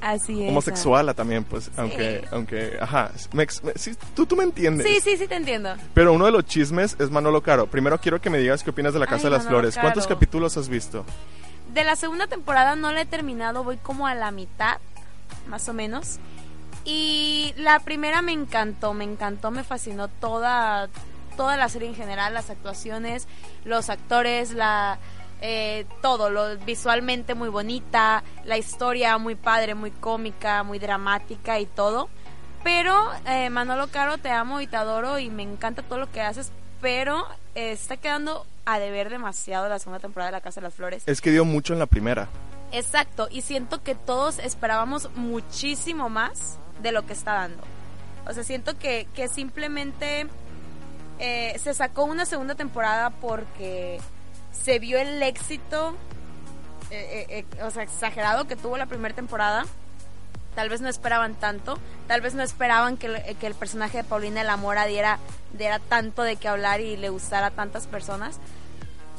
[0.00, 0.50] Así es.
[0.50, 4.86] homosexual también, pues, aunque, aunque, ajá, me sí, tú, tú me entiendes.
[4.86, 5.74] Sí, sí, sí, te entiendo.
[5.94, 7.66] Pero uno de los chismes es Manolo Caro.
[7.66, 9.78] Primero quiero que me digas qué opinas de la Casa Ay, de las Manolo Flores.
[9.78, 11.04] ¿Cuántos capítulos has visto?
[11.72, 14.78] De la segunda temporada no la he terminado, voy como a la mitad,
[15.48, 16.18] más o menos.
[16.84, 20.88] Y la primera me encantó, me encantó, me fascinó toda,
[21.36, 23.26] toda la serie en general, las actuaciones,
[23.64, 24.98] los actores, la
[25.44, 31.66] eh, todo, lo visualmente muy bonita, la historia muy padre, muy cómica, muy dramática y
[31.66, 32.08] todo.
[32.62, 36.20] Pero eh, Manolo Caro, te amo y te adoro y me encanta todo lo que
[36.20, 40.66] haces, pero eh, está quedando a deber demasiado la segunda temporada de La Casa de
[40.68, 41.02] las Flores.
[41.06, 42.28] Es que dio mucho en la primera.
[42.70, 47.64] Exacto, y siento que todos esperábamos muchísimo más de lo que está dando.
[48.28, 50.28] O sea, siento que, que simplemente
[51.18, 54.00] eh, se sacó una segunda temporada porque
[54.52, 55.94] se vio el éxito,
[56.90, 59.64] eh, eh, eh, o sea, exagerado que tuvo la primera temporada.
[60.54, 64.44] Tal vez no esperaban tanto, tal vez no esperaban que, que el personaje de Paulina
[64.44, 65.18] la Mora diera,
[65.54, 68.38] diera tanto de qué hablar y le gustara a tantas personas.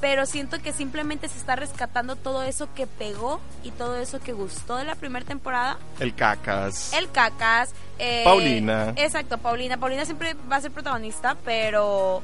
[0.04, 4.34] Pero siento que simplemente se está rescatando todo eso que pegó y todo eso que
[4.34, 6.92] gustó de la primera temporada El cacas.
[6.92, 7.74] el cacas.
[8.00, 8.92] eh, Paulina.
[8.98, 9.78] Exacto, Paulina.
[9.78, 12.22] Paulina siempre va a ser protagonista, pero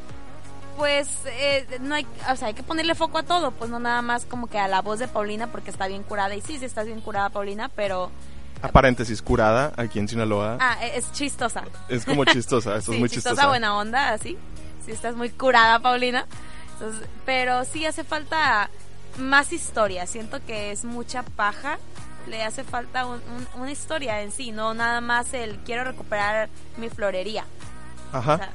[0.76, 4.02] pues eh, no hay, o sea, hay que ponerle foco a todo, pues no nada
[4.02, 6.66] más como que a la voz de Paulina porque está bien curada y sí, sí
[6.66, 8.12] estás bien curada Paulina, pero
[8.62, 10.58] A paréntesis, curada aquí en Sinaloa.
[10.60, 11.64] ah, e- es chistosa.
[11.88, 13.48] Es como chistosa, esto sí, es muy chistosa, chistosa.
[13.48, 14.38] buena onda, así.
[14.86, 16.26] Sí estás muy curada Paulina.
[16.80, 18.70] Entonces, pero sí hace falta
[19.18, 21.78] más historia, siento que es mucha paja.
[22.28, 23.22] Le hace falta un-
[23.56, 27.46] un- una historia en sí, no nada más el quiero recuperar mi florería.
[28.14, 28.38] O Ajá.
[28.38, 28.50] sea,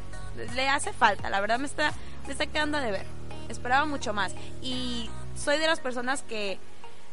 [0.55, 1.93] le hace falta, la verdad me está,
[2.27, 3.07] me está quedando de ver.
[3.49, 4.33] Esperaba mucho más.
[4.63, 6.59] Y soy de las personas que,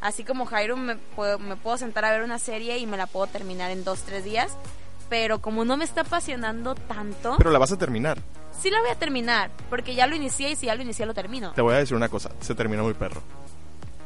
[0.02, 3.08] así como Jairo, me puedo, me puedo sentar a ver una serie y me la
[3.08, 4.56] puedo terminar en dos, tres días.
[5.10, 8.19] Pero como no me está apasionando tanto, Pero la vas a terminar.
[8.59, 9.51] Sí la voy a terminar.
[9.69, 11.51] Porque ya lo inicié y si ya lo inicié lo termino.
[11.53, 13.21] Te voy a decir una cosa, se termina muy perro.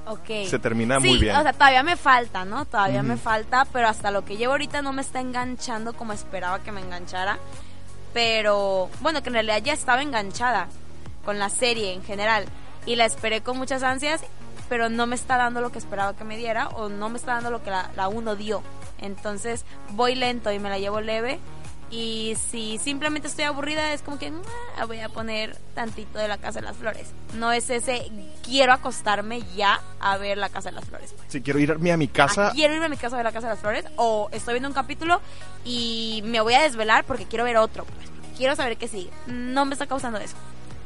[0.08, 0.48] Ok.
[0.48, 1.36] Se termina sí, muy bien.
[1.36, 2.66] o sea, todavía me falta, ¿no?
[2.66, 6.60] Todavía me falta, pero hasta lo que llevo ahorita no me está enganchando como esperaba
[6.60, 7.40] que me enganchara.
[8.14, 10.68] Pero, bueno, que en realidad ya estaba enganchada
[11.26, 12.46] con la serie en general.
[12.86, 14.22] Y la esperé con muchas ansias,
[14.70, 17.34] pero no me está dando lo que esperaba que me diera o no me está
[17.34, 18.62] dando lo que la, la uno dio.
[19.00, 21.40] Entonces voy lento y me la llevo leve.
[21.92, 24.32] Y si simplemente estoy aburrida, es como que
[24.78, 27.08] "Ah, voy a poner tantito de la Casa de las Flores.
[27.36, 28.12] No es ese
[28.44, 31.14] quiero acostarme ya a ver la Casa de las Flores.
[31.28, 33.32] Si quiero irme a mi casa, Ah, quiero irme a mi casa a ver la
[33.32, 35.22] Casa de las Flores o estoy viendo un capítulo
[35.64, 37.86] y me voy a desvelar porque quiero ver otro.
[37.86, 39.12] pues, quiero saber qué sigue.
[39.28, 40.36] No me está causando eso.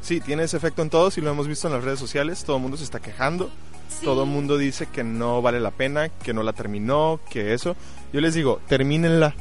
[0.02, 2.44] sí, tiene ese efecto en todos y lo hemos visto en las redes sociales.
[2.44, 3.50] Todo el mundo se está quejando.
[3.88, 4.04] Sí.
[4.04, 7.74] Todo el mundo dice que no vale la pena, que no la terminó, que eso.
[8.12, 9.34] Yo les digo, termínenla.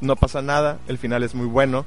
[0.00, 0.78] No pasa nada.
[0.88, 1.84] El final es muy bueno.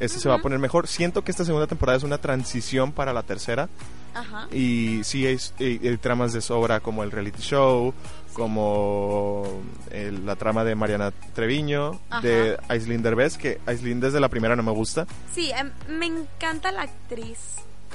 [0.00, 0.88] Este se va a poner mejor.
[0.88, 3.68] Siento que esta segunda temporada es una transición para la tercera.
[4.14, 4.48] Ajá.
[4.52, 7.94] Y sí hay, hay- hay tramas de sobra como el reality show,
[8.32, 9.44] como
[9.90, 14.62] el- la trama de Mariana Treviño, de Aislinn Derbez, que Aislinn desde la primera no
[14.62, 15.06] me gusta.
[15.34, 17.38] Sí, em, me encanta la actriz,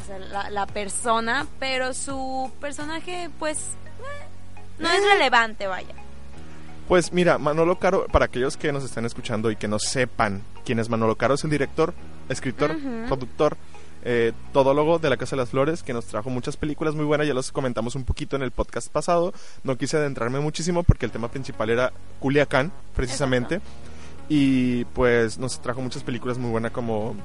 [0.01, 4.25] o sea, la, la persona, pero su personaje, pues, eh,
[4.79, 5.93] no es relevante, vaya.
[6.87, 10.79] Pues mira, Manolo Caro, para aquellos que nos están escuchando y que no sepan quién
[10.79, 11.93] es Manolo Caro, es el director,
[12.29, 13.57] escritor, productor,
[14.03, 17.27] eh, todólogo de La Casa de las Flores, que nos trajo muchas películas muy buenas,
[17.27, 19.33] ya los comentamos un poquito en el podcast pasado,
[19.65, 23.59] no quise adentrarme muchísimo porque el tema principal era Culiacán, precisamente,
[24.29, 27.15] y pues nos trajo muchas películas muy buenas como...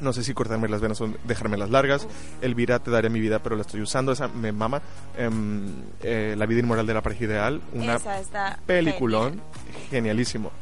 [0.00, 2.06] No sé si cortarme las venas o dejarme las largas.
[2.40, 4.12] Elvira, te daré mi vida, pero la estoy usando.
[4.12, 4.80] Esa me mama.
[5.16, 7.60] Em, eh, la vida inmoral de la pareja ideal.
[7.72, 9.88] Una Esa está peliculón, genial.
[9.90, 10.52] genialísimo.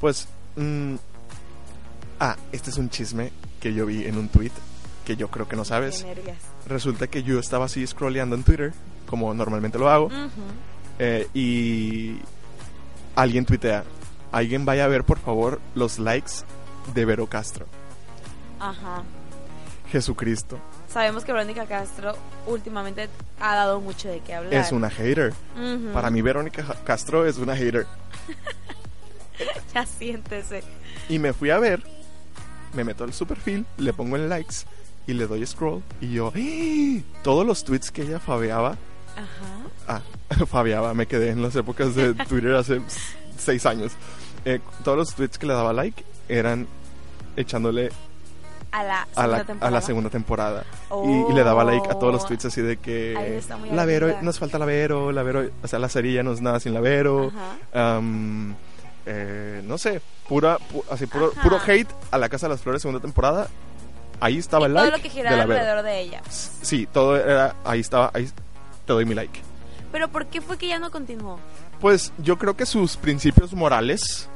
[0.00, 0.94] Pues, mm,
[2.20, 4.50] ah, este es un chisme que yo vi en un tweet
[5.04, 6.06] que yo creo que no sabes.
[6.66, 8.72] Resulta que yo estaba así scrolleando en Twitter,
[9.06, 10.08] como normalmente lo hago,
[10.98, 12.16] eh, y
[13.16, 13.84] alguien tuitea,
[14.30, 16.32] alguien vaya a ver por favor los likes
[16.94, 17.66] de Vero Castro.
[18.62, 19.02] Ajá.
[19.90, 20.58] Jesucristo.
[20.88, 22.14] Sabemos que Verónica Castro
[22.46, 23.08] últimamente
[23.40, 24.54] ha dado mucho de qué hablar.
[24.54, 25.34] Es una hater.
[25.92, 27.86] Para mí Verónica Castro es una hater.
[29.74, 30.62] Ya siéntese.
[31.08, 31.82] Y me fui a ver,
[32.74, 34.56] me meto al su perfil, le pongo en likes
[35.06, 37.00] y le doy scroll y yo, ¡Ah!
[37.24, 38.76] todos los tweets que ella fabeaba,
[39.16, 39.58] Ajá.
[39.88, 40.00] ah,
[40.46, 42.82] fabeaba, me quedé en las épocas de Twitter hace
[43.36, 43.92] seis años.
[44.44, 46.68] Eh, todos los tweets que le daba like eran
[47.36, 47.90] echándole
[48.72, 49.70] A la a segunda la, a temporada.
[49.70, 50.64] la segunda temporada.
[51.04, 52.26] Y, y le daba like a todos los Oh.
[52.28, 55.88] tweets así de que la Vero, nos falta la Vero, la Vero, o sea, la
[55.90, 57.30] serie ya no es nada sin la Vero.
[57.74, 58.54] Am,
[59.06, 61.42] eh, no sé, pura, pu- así, puro, Ajá.
[61.42, 63.48] puro hate a la Casa de las Flores segunda temporada.
[64.20, 65.60] Ahí estaba Y el todo like lo que de giraba la Vero.
[65.60, 66.22] alrededor de ella.
[66.28, 68.30] Sí, todo era, ahí estaba, ahí
[68.86, 69.40] te doy mi like.
[69.90, 71.38] Pero ¿por qué fue que ya no continuó?
[71.80, 74.28] Pues yo creo que sus principios morales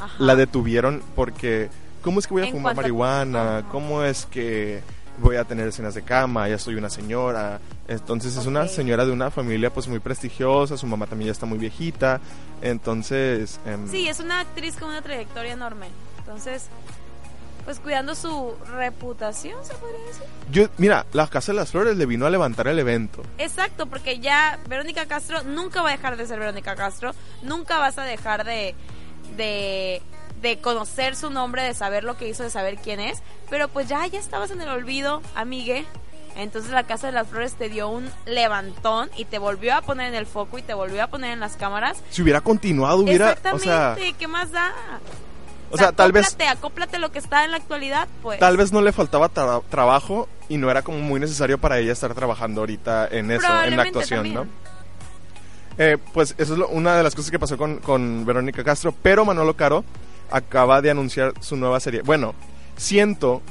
[0.00, 0.12] Ajá.
[0.18, 1.68] la detuvieron porque
[2.04, 3.64] ¿cómo es que voy a fumar marihuana?
[3.72, 4.82] ¿Cómo es que
[5.18, 6.48] voy a tener escenas de cama?
[6.48, 7.58] Ya soy una señora.
[7.88, 11.46] Entonces es una señora de una familia pues muy prestigiosa, su mamá también ya está
[11.46, 12.20] muy viejita.
[12.62, 15.86] Entonces, em, Sí, es una actriz con una trayectoria enorme.
[16.18, 16.68] Entonces,
[17.64, 20.24] pues cuidando su reputación, se podría decir.
[20.50, 23.22] yo mira, la Casa de las Flores le vino a levantar el evento.
[23.38, 27.12] Exacto, porque ya Verónica Castro nunca va a dejar de ser Verónica Castro,
[27.42, 28.74] nunca vas a dejar de,
[29.36, 30.02] de,
[30.44, 33.88] de conocer su nombre, de saber lo que hizo, de saber quién es, pero pues
[33.88, 35.86] ya, ya estabas en el olvido, amigue.
[36.36, 40.08] Entonces la Casa de las Flores te dio un levantón y te volvió a poner
[40.08, 41.96] en el foco y te volvió a poner en las cámaras.
[42.10, 43.30] Si hubiera continuado, hubiera...
[43.30, 44.72] Exactamente, O sea, ¿qué más da?
[45.70, 46.26] o sea, tal vez...
[46.26, 48.38] acóplate, acóplate lo que está en la actualidad, pues.
[48.38, 51.92] Tal vez no le faltaba tra- trabajo y no era como muy necesario para ella
[51.92, 54.34] estar trabajando ahorita en eso, en la actuación, también.
[54.34, 54.46] ¿no?
[55.78, 58.92] Eh, pues eso es lo- una de las cosas que pasó con, con Verónica Castro,
[59.02, 59.84] pero Manolo Caro
[60.30, 62.02] acaba de anunciar su nueva serie.
[62.02, 62.34] Bueno,
[62.76, 63.42] siento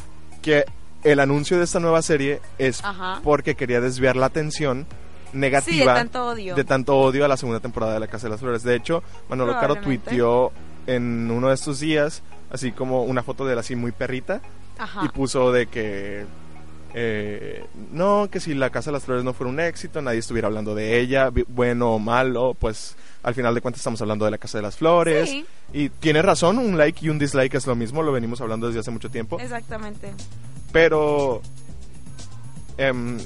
[0.42, 0.66] que
[1.04, 3.20] el anuncio de esta nueva serie es Ajá.
[3.24, 4.86] porque quería desviar la atención
[5.34, 6.56] negativa Sí, de tanto odio.
[6.56, 8.64] de tanto odio a la segunda temporada de La Casa de las Flores.
[8.64, 10.52] De hecho, Manolo Caro tuiteó
[10.88, 14.42] en uno de estos días así como una foto de él así muy perrita
[14.78, 15.04] Ajá.
[15.06, 16.26] y puso de que
[16.94, 20.48] eh, no, que si la Casa de las Flores no fuera un éxito, nadie estuviera
[20.48, 24.38] hablando de ella, bueno o malo, pues al final de cuentas estamos hablando de la
[24.38, 25.30] Casa de las Flores.
[25.30, 25.46] Sí.
[25.74, 28.82] Y tiene razón, un like y un dislike es lo mismo, lo venimos hablando desde
[28.82, 29.40] hace mucho tiempo.
[29.40, 30.14] Exactamente.
[30.72, 31.42] Pero
[32.78, 33.18] em,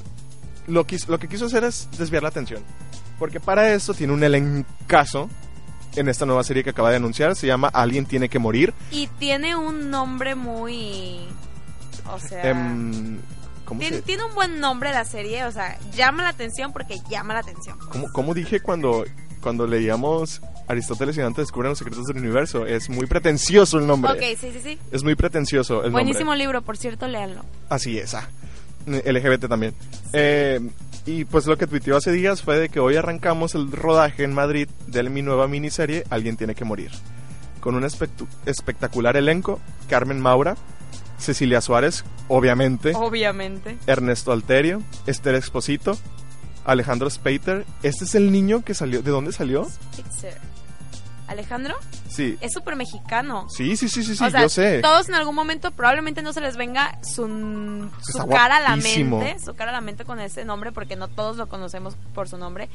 [0.68, 2.62] lo, quis- lo que quiso hacer es desviar la atención.
[3.20, 5.30] Porque para esto tiene un elencazo
[5.96, 7.36] en esta nueva serie que acaba de anunciar.
[7.36, 8.74] Se llama Alguien tiene que morir.
[8.92, 11.26] Y tiene un nombre muy.
[12.14, 12.48] O sea.
[12.52, 13.18] Em,
[13.66, 16.98] ¿cómo, tiene, se- tiene un buen nombre la serie, o sea, llama la atención porque
[17.10, 17.78] llama la atención.
[17.92, 19.04] cómo- cómo dije cuando,
[19.48, 22.66] cuando leíamos Aristóteles y Dante descubren los secretos del universo?
[22.66, 24.12] Es muy pretencioso el nombre.
[24.12, 24.78] Ok, sí, sí, sí.
[24.92, 26.40] Es muy pretencioso el Buenísimo nombre.
[26.40, 27.46] libro, por cierto, léanlo.
[27.70, 28.28] Así es, ah.
[28.86, 29.74] LGBT también.
[30.12, 30.60] Eh,
[31.06, 34.34] y pues lo que tuiteó hace días fue de que hoy arrancamos el rodaje en
[34.34, 36.92] Madrid de mi nueva miniserie Alguien tiene que morir.
[37.62, 37.88] Con un
[38.46, 40.58] espectacular elenco, Carmen Maura,
[41.18, 43.78] Cecilia Suárez, obviamente, Obviamente.
[43.88, 45.98] Ernesto Alterio, Esther Exposito,
[46.68, 47.66] Alejandro Speiter.
[47.82, 49.02] Este es el niño que salió.
[49.02, 49.68] ¿De dónde salió?
[51.28, 51.76] Alejandro
[52.08, 52.38] Sí.
[52.40, 53.48] es súper mexicano.
[53.50, 54.80] Sí, sí, sí, sí, sí, o sea, yo sé.
[54.82, 59.38] todos en algún momento probablemente no se les venga su, su cara a la mente,
[59.44, 62.38] su cara a la mente con ese nombre, porque no todos lo conocemos por su
[62.38, 62.70] nombre.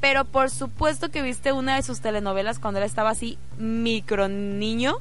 [0.00, 4.98] Pero por supuesto que viste una de sus telenovelas cuando él estaba así micro niño.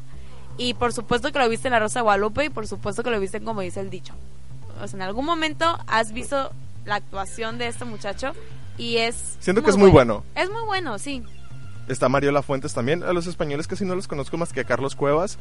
[0.58, 3.12] Y por supuesto que lo viste en La Rosa de Guadalupe y por supuesto que
[3.12, 4.15] lo viste en como dice el dicho.
[4.82, 6.52] O sea, en algún momento has visto
[6.88, 8.34] la actuación de este muchacho
[8.78, 9.38] y es...
[9.39, 10.23] Siento que es muy bueno.
[10.36, 11.21] Es muy bueno, sí.
[11.88, 13.04] Está Mariola Fuentes también.
[13.04, 15.38] A los españoles casi no los conozco más que a Carlos Cuevas.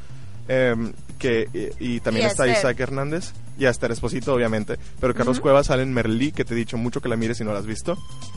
[0.49, 2.59] em, que, y, y también Y está Esther.
[2.59, 3.33] Isaac Hernández.
[3.59, 4.79] Y a Esther Esposito, obviamente.
[5.01, 5.41] Pero Carlos.
[5.41, 7.59] Cuevas sale en Merlí, que te he dicho mucho que la mires si no la
[7.59, 7.97] has visto.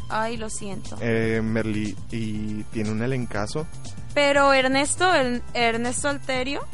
[0.10, 0.98] Ay, lo siento.
[1.02, 1.95] Eh, Merlí.
[2.12, 3.67] Y tiene un elencazo.
[4.15, 6.65] Pero Ernesto, el, Ernesto Alterio,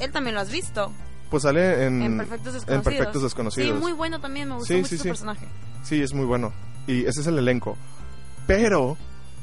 [0.00, 0.92] él también lo has visto.
[1.34, 2.00] Pues sale en...
[2.00, 2.76] En Perfectos Desconocidos.
[2.76, 3.76] en Perfectos Desconocidos.
[3.76, 5.08] Sí, muy bueno también, me gustó Sí, mucho sí, su sí.
[5.08, 5.48] personaje.
[5.82, 6.52] Sí, es muy bueno.
[6.86, 7.76] Y ese es el elenco.
[8.46, 8.96] Pero,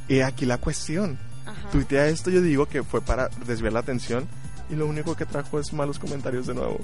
[0.08, 1.20] he aquí la cuestión.
[1.46, 1.70] Ajá.
[1.70, 4.26] Tuitea esto, yo digo que fue para desviar la atención.
[4.70, 6.80] Y lo único que trajo es malos comentarios de nuevo.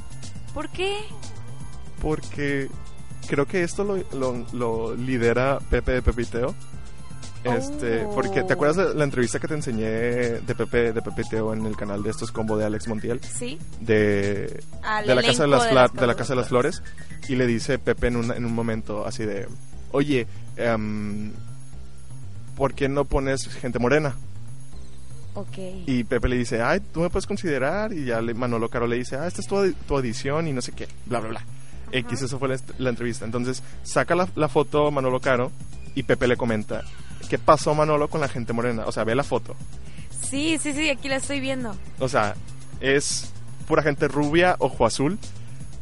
[0.53, 0.97] ¿Por qué?
[2.01, 2.69] Porque
[3.29, 6.53] creo que esto lo, lo- lo lidera Pepe de Pepiteo.
[7.55, 8.11] Este, Oh.
[8.15, 11.75] porque ¿te acuerdas de la entrevista que te enseñé de Pepe de Pepiteo en el
[11.75, 13.19] canal de estos combo de Alex Montiel?
[13.23, 13.57] Sí.
[13.79, 16.49] De, Al de la casa de las, de Fla- las de la casa de las
[16.49, 16.83] flores
[17.27, 19.47] y le dice Pepe en un, en un momento así de
[19.91, 21.31] oye em,
[22.55, 24.15] ¿por qué no pones gente morena?
[25.33, 25.57] Ok.
[25.85, 28.95] y Pepe le dice ay tú me puedes considerar y ya le, Manolo Caro le
[28.97, 31.41] dice ah esta es tu, tu audición y no sé qué bla bla bla
[31.91, 35.51] X eso fue la, entrevista entonces saca la, la foto Manolo Caro
[35.93, 36.83] y Pepe le comenta
[37.29, 38.83] ¿qué pasó Manolo con la gente morena?
[38.85, 39.55] o sea ve la foto
[40.29, 41.75] Sí, sí, sí, aquí la estoy viendo.
[41.99, 42.35] o sea,
[42.81, 43.31] es
[43.67, 45.17] pura gente rubia, ojo azul.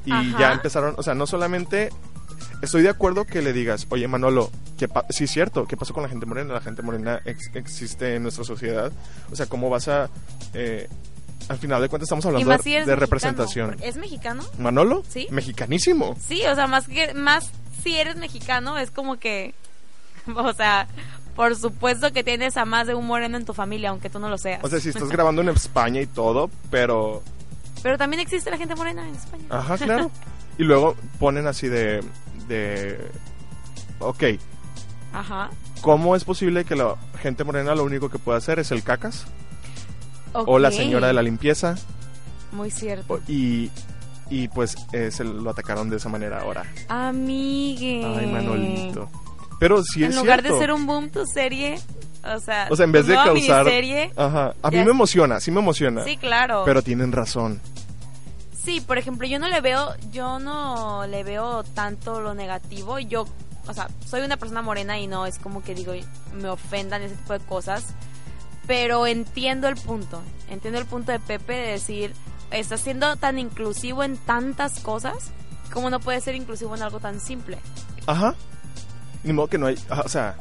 [0.05, 0.37] Y Ajá.
[0.39, 1.89] ya empezaron, o sea, no solamente
[2.61, 6.03] estoy de acuerdo que le digas, oye Manolo, que sí es cierto, ¿qué pasó con
[6.03, 6.53] la gente morena?
[6.53, 8.91] La gente morena ex- existe en nuestra sociedad.
[9.31, 10.09] O sea, ¿cómo vas a...
[10.53, 10.87] eh,
[11.49, 12.99] al final de cuentas estamos hablando de, si de mexicano.
[12.99, 13.77] representación.
[13.81, 14.43] ¿Es mexicano?
[14.59, 15.01] ¿Manolo?
[15.09, 15.27] Sí.
[15.31, 16.15] Mexicanísimo.
[16.19, 17.49] Sí, o sea, más que más
[17.83, 19.55] si eres mexicano es como que
[20.35, 20.87] o sea,
[21.35, 24.29] por supuesto que tienes a más de un moreno en tu familia, aunque tú no
[24.29, 24.63] lo seas.
[24.63, 27.21] O sea, si estás grabando en España y todo, pero...
[27.83, 29.43] Pero también existe la gente morena en España.
[29.49, 30.09] Ajá, claro.
[30.57, 32.03] y luego ponen así de...
[32.47, 33.11] de
[33.99, 34.23] ok,
[35.13, 35.49] Ajá.
[35.81, 39.25] ¿Cómo es posible que la gente morena lo único que puede hacer es el cacas?
[40.33, 41.75] O la señora de la limpieza.
[42.51, 43.21] Muy cierto.
[43.27, 43.71] y,
[44.29, 46.63] y pues eh, se lo atacaron de esa manera ahora.
[46.89, 48.03] Amigue.
[48.03, 49.09] Ay, Manolito.
[49.59, 50.55] Pero sí en es lugar cierto.
[50.55, 51.79] de ser un boom tu serie,
[52.23, 53.63] o sea, O sea, en vez de causar...
[53.65, 54.53] miniserie, Ajá.
[54.61, 56.03] A mí me emociona, sí me emociona.
[56.03, 56.63] sí, claro.
[56.65, 57.61] Pero tienen razón.
[58.63, 62.97] Sí, por ejemplo, yo no le veo, yo no le veo tanto lo negativo.
[62.99, 63.25] Yo,
[63.67, 65.93] o sea, soy una persona morena y no es como que digo,
[66.33, 67.85] me ofendan ese tipo de cosas.
[68.67, 70.21] pero entiendo el punto.
[70.49, 72.13] Entiendo el punto de Pepe de decir,
[72.49, 75.31] está siendo tan inclusivo en tantas cosas,
[75.71, 77.59] como no puede ser inclusivo en algo tan simple?
[78.07, 78.33] Ajá.
[79.25, 79.77] Ni modo que no hay.
[79.89, 80.35] o sea,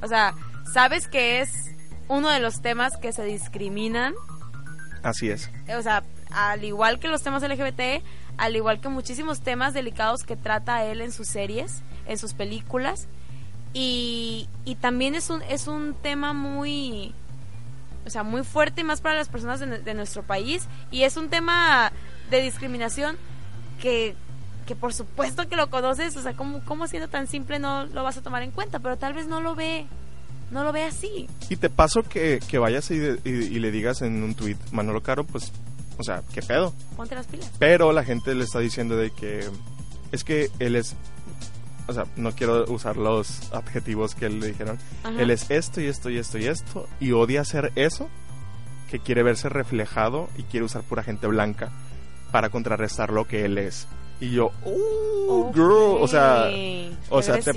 [0.00, 0.34] O sea,
[0.72, 1.74] sabes que es
[2.08, 4.14] uno de los temas que se discriminan,
[5.02, 5.50] así es.
[5.76, 8.02] o sea, al igual que los temas LGBT,
[8.38, 13.06] al igual que muchísimos temas delicados que trata él en sus series, en sus películas,
[13.72, 17.14] y, y también es un, es un tema muy,
[18.06, 21.28] o sea, muy fuerte y más para las personas de nuestro país, y es un
[21.28, 21.92] tema
[22.30, 23.16] de discriminación
[23.80, 24.16] que,
[24.70, 28.04] que por supuesto que lo conoces, o sea, ¿cómo, cómo siendo tan simple no lo
[28.04, 28.78] vas a tomar en cuenta?
[28.78, 29.84] Pero tal vez no lo ve,
[30.52, 31.28] no lo ve así.
[31.48, 34.56] Y te paso que, que vayas y, de- y- y le digas en un tweet,
[34.70, 35.50] Manolo Caro, pues,
[35.98, 36.72] o sea, ¿qué pedo?
[36.96, 37.50] Ponte las pilas.
[37.58, 39.44] Pero la gente le está diciendo de que
[40.12, 40.94] es que él es,
[41.88, 44.78] o sea, no quiero usar los adjetivos que le dijeron.
[45.02, 45.20] Ajá.
[45.20, 48.08] Él es esto y esto y esto y esto y odia hacer eso,
[48.88, 51.72] que quiere verse reflejado y quiere usar pura gente blanca
[52.30, 53.88] para contrarrestar lo que él es.
[54.20, 56.50] Y yo, uh, girl, o sea,
[57.08, 57.52] o sea, te-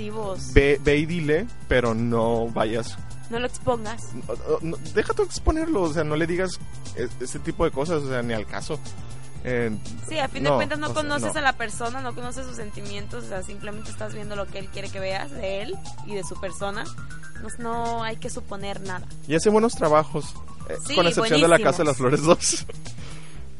[0.54, 2.96] ve, ve y dile, pero no vayas
[3.28, 4.02] No lo expongas.
[4.14, 6.52] no- no- deja tú exponerlo, o sea, no le digas
[6.96, 8.78] e- ese tipo de cosas, o sea, ni al caso.
[9.46, 9.76] Eh,
[10.08, 11.38] Sí, a fin no, de cuentas no sea, conoces no.
[11.40, 14.68] a la persona, no conoces sus sentimientos, o sea, simplemente estás viendo lo que él
[14.68, 15.74] quiere que veas de él
[16.06, 16.84] y de su persona.
[17.42, 19.06] No, no hay que suponer nada.
[19.28, 20.34] Y hace buenos trabajos,
[20.70, 22.66] eh, Sí, con excepción de La Casa de las Flores 2.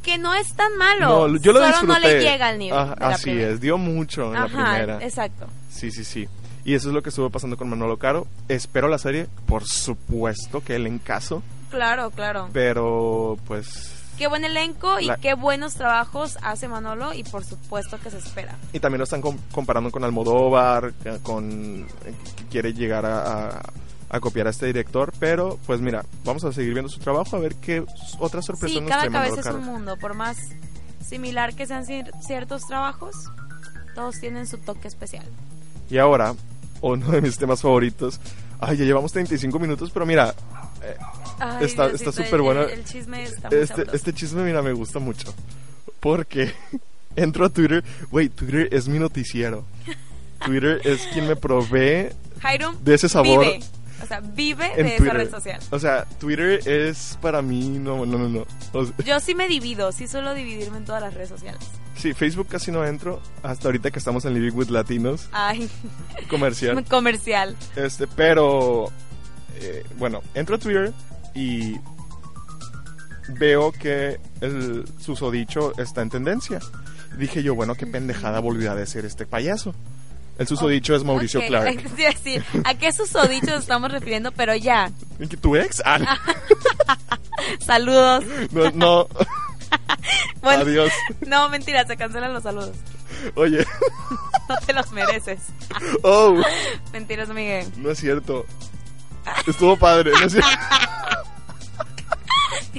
[0.04, 1.28] Que no es tan malo.
[1.28, 1.92] No, yo lo solo disfruté.
[1.92, 2.78] no le llega al nivel.
[2.78, 3.50] Ah, la así primera.
[3.50, 4.98] es, dio mucho en la Ajá, primera.
[5.04, 5.46] exacto.
[5.70, 6.28] Sí, sí, sí.
[6.64, 8.26] Y eso es lo que estuvo pasando con Manolo Caro.
[8.48, 12.48] Espero la serie, por supuesto que él en caso, Claro, claro.
[12.52, 13.90] pero pues...
[14.16, 18.18] Qué buen elenco y La- qué buenos trabajos hace Manolo y por supuesto que se
[18.18, 18.54] espera.
[18.72, 23.62] Y también lo están com- comparando con Almodóvar, que- con que quiere llegar a, a-
[24.14, 27.40] a copiar a este director, pero pues mira, vamos a seguir viendo su trabajo a
[27.40, 27.84] ver qué
[28.18, 29.96] otras sorpresas Sí, nos cada trae Manolo cabeza es un mundo.
[29.96, 30.36] Por más
[31.06, 33.14] similar que sean cier- ciertos trabajos,
[33.94, 35.26] todos tienen su toque especial.
[35.90, 36.34] Y ahora,
[36.80, 38.20] uno de mis temas favoritos.
[38.60, 40.34] Ay, ya llevamos 35 minutos, pero mira,
[40.82, 40.96] eh,
[41.38, 42.62] Ay, Está- Diosito, está el- súper bueno.
[42.62, 43.96] El, el chisme está muy este, sabroso.
[43.96, 45.34] este chisme, mira, me gusta mucho.
[46.00, 46.52] Porque
[47.16, 49.64] entro a Twitter, güey, Twitter es mi noticiero.
[50.44, 52.10] Twitter es quien me provee
[52.82, 53.60] de ese sabor vive,
[54.02, 55.16] o sea, vive en de esa Twitter.
[55.16, 55.60] red social.
[55.70, 58.46] O sea, Twitter es para mí, no, no, no, no.
[58.72, 61.60] O sea, Yo sí me divido, sí suelo dividirme en todas las redes sociales.
[61.96, 65.70] sí, Facebook casi no entro, hasta ahorita que estamos en Living with Latinos, Ay,
[66.28, 66.84] comercial.
[66.90, 67.56] comercial.
[67.76, 68.90] Este, pero
[69.60, 70.92] eh, bueno, entro a Twitter
[71.34, 71.76] y
[73.28, 76.58] veo que el susodicho está en tendencia.
[77.18, 79.74] Dije yo, bueno, qué pendejada volvió a decir este payaso.
[80.38, 81.78] El susodicho es Mauricio Ok, Clark.
[82.64, 84.32] ¿a qué susodichos estamos refiriendo?
[84.32, 85.80] Pero ya, ¿Y que ¿Tu ex?
[85.84, 85.98] Ah,
[87.64, 88.24] saludos.
[88.52, 89.08] no, no.
[90.42, 90.92] Bueno, Adiós.
[91.26, 92.72] no, mentira, se cancelan los saludos.
[93.34, 93.66] Oye,
[94.48, 95.40] No te los mereces.
[96.02, 96.40] oh,
[96.92, 97.66] Mentiras, Miguel.
[97.78, 98.44] no es cierto.
[99.46, 100.50] Estuvo padre, no es cierto.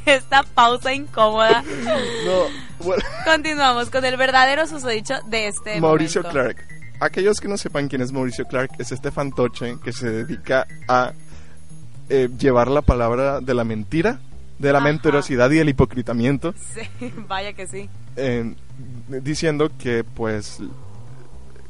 [0.06, 1.64] Esta pausa incómoda.
[1.64, 3.04] No, bueno.
[3.26, 6.40] Continuamos con el verdadero susodicho de este Mauricio momento.
[6.54, 6.68] Clark.
[7.06, 11.14] Aquellos que no sepan quién es Mauricio Clark, es este fantoche que se dedica a
[12.10, 14.20] eh, llevar la palabra de la mentira,
[14.60, 14.88] de la Ajá.
[14.88, 16.82] mentirosidad y el hipocritamiento, Sí,
[17.28, 17.90] vaya que sí.
[18.16, 18.56] eh,
[19.22, 20.60] diciendo que pues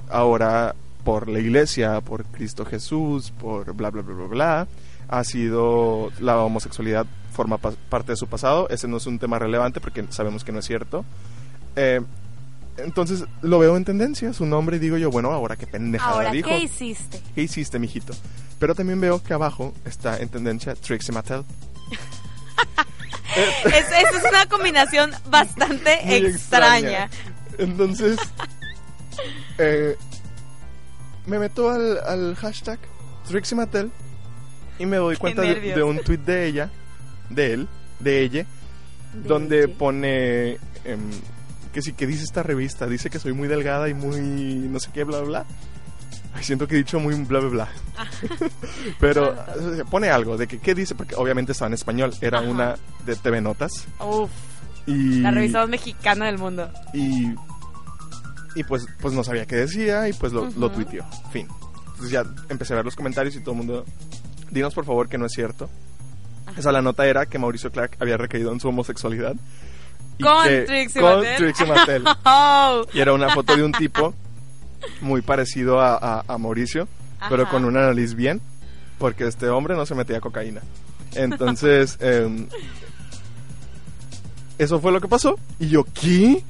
[0.10, 4.68] ahora por la iglesia, por Cristo Jesús, por bla bla bla bla bla,
[5.08, 8.68] ha sido la homosexualidad forma pa- parte de su pasado.
[8.70, 11.06] Ese no es un tema relevante porque sabemos que no es cierto.
[11.76, 12.02] Eh,
[12.78, 16.32] entonces lo veo en tendencia, su nombre, y digo yo, bueno, ahora qué pendejada Ahora,
[16.32, 16.50] dijo.
[16.50, 17.22] ¿qué hiciste?
[17.34, 18.14] ¿Qué hiciste, mijito?
[18.60, 21.44] Pero también veo que abajo está en tendencia Trixie Mattel.
[23.66, 27.10] Es, esa es una combinación bastante extraña.
[27.58, 28.18] Entonces,
[29.58, 29.98] eh,
[31.26, 32.80] me meto al, al hashtag
[33.28, 33.92] Trixie Mattel
[34.80, 36.70] y me doy cuenta de, de un tweet de ella,
[37.30, 37.68] de él,
[38.00, 38.46] de ella,
[39.14, 41.12] donde pone em,
[41.76, 44.92] que sí, que dice esta revista, dice que soy muy delgada y muy no sé
[44.94, 45.46] qué, bla, bla, bla.
[46.34, 47.68] Ay, siento que he dicho muy bla, bla, bla.
[49.02, 50.96] Pero eh, pone algo de que, ¿qué dice?
[50.96, 52.48] Porque obviamente estaba en español, era Ajá.
[52.48, 53.88] una de TV Notas.
[54.00, 54.30] Uf,
[54.86, 56.72] Y, la revista más mexicana del mundo.
[56.94, 57.34] y,
[58.56, 60.76] y pues, pues no sabía qué decía y pues lo, lo Ujú.
[60.76, 61.06] tuiteó.
[61.32, 61.48] Fin.
[61.88, 63.86] Entonces ya empecé a ver los comentarios y todo el mundo,
[64.50, 65.70] dinos por favor que no es cierto.
[66.58, 69.36] O sea, la nota era que Mauricio Clark había recaído en su homosexualidad.
[70.18, 71.38] Y Con que- Trixie con Mattel.
[71.38, 72.04] Trixie Mattel.
[72.26, 74.14] Oh, Y era una foto de un tipo
[75.02, 76.88] muy parecido a, a- a Mauricio,
[77.30, 78.42] pero con una nariz bien,
[78.98, 80.62] porque este hombre no se metía cocaína.
[81.16, 82.48] Entonces, em,
[84.58, 85.38] eso fue lo que pasó.
[85.60, 86.44] Y yo, ¿qué?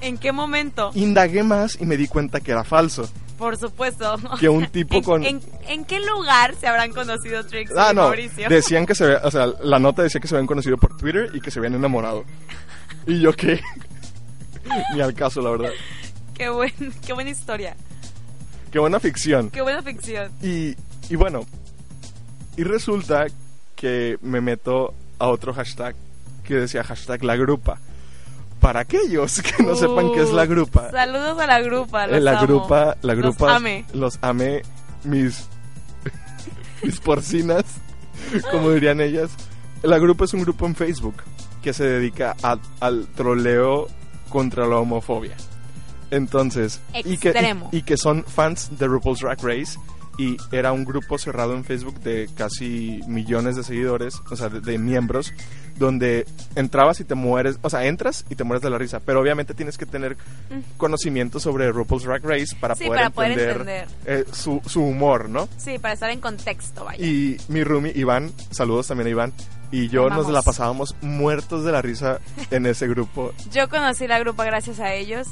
[0.00, 0.90] ¿En qué momento?
[0.94, 3.08] Indagué más y me di cuenta que era falso.
[3.38, 4.16] Por supuesto.
[4.40, 5.24] Que un tipo ¿En, con...
[5.24, 8.02] en, en qué lugar se habrán conocido Trixie Ah, y no.
[8.02, 8.48] Mauricio?
[8.48, 11.30] Decían que se ve- o sea, la nota decía que se habían conocido por Twitter
[11.34, 12.24] y que se habían enamorado.
[13.06, 13.60] Y yo qué.
[14.94, 15.70] Ni al caso, la verdad.
[16.34, 16.72] Qué, buen,
[17.06, 17.76] qué buena historia.
[18.72, 19.50] Qué buena ficción.
[19.50, 20.32] Qué buena ficción.
[20.42, 20.74] Y,
[21.08, 21.46] y bueno,
[22.56, 23.26] y resulta
[23.76, 25.94] que me meto a otro hashtag
[26.42, 27.78] que decía hashtag la grupa.
[28.60, 30.90] Para aquellos que no sepan qué es la grupa.
[30.90, 32.06] Saludos a la grupa.
[32.06, 32.40] Los Eh, la amo.
[32.46, 33.84] grupa, la Los grupa, amé.
[33.92, 34.62] los amé,
[35.04, 35.46] mis,
[36.82, 37.64] mis porcinas,
[38.50, 39.30] como dirían ellas.
[39.82, 41.16] La grupa es un grupo en Facebook
[41.62, 43.88] que se dedica a- al troleo
[44.30, 45.36] contra la homofobia.
[46.10, 47.34] Entonces, y que,
[47.72, 49.78] y que son fans de RuPaul's Drag Race
[50.18, 54.60] y era un grupo cerrado en Facebook de casi millones de seguidores, o sea, de,
[54.60, 55.32] de miembros,
[55.78, 59.20] donde entrabas y te mueres, o sea, entras y te mueres de la risa, pero
[59.20, 60.16] obviamente tienes que tener
[60.76, 65.28] conocimiento sobre RuPaul's Drag Race para Sí, poder para poder entender, eh, su, su humor,
[65.28, 65.48] ¿no?
[65.58, 67.04] Sí, para estar en contexto, vaya.
[67.04, 69.32] Y mi roomie Iván, saludos también a Iván,
[69.70, 73.32] y yo nos la pasábamos muertos de la risa en ese grupo.
[73.52, 75.26] Yo conocí la grupa gracias a ellos.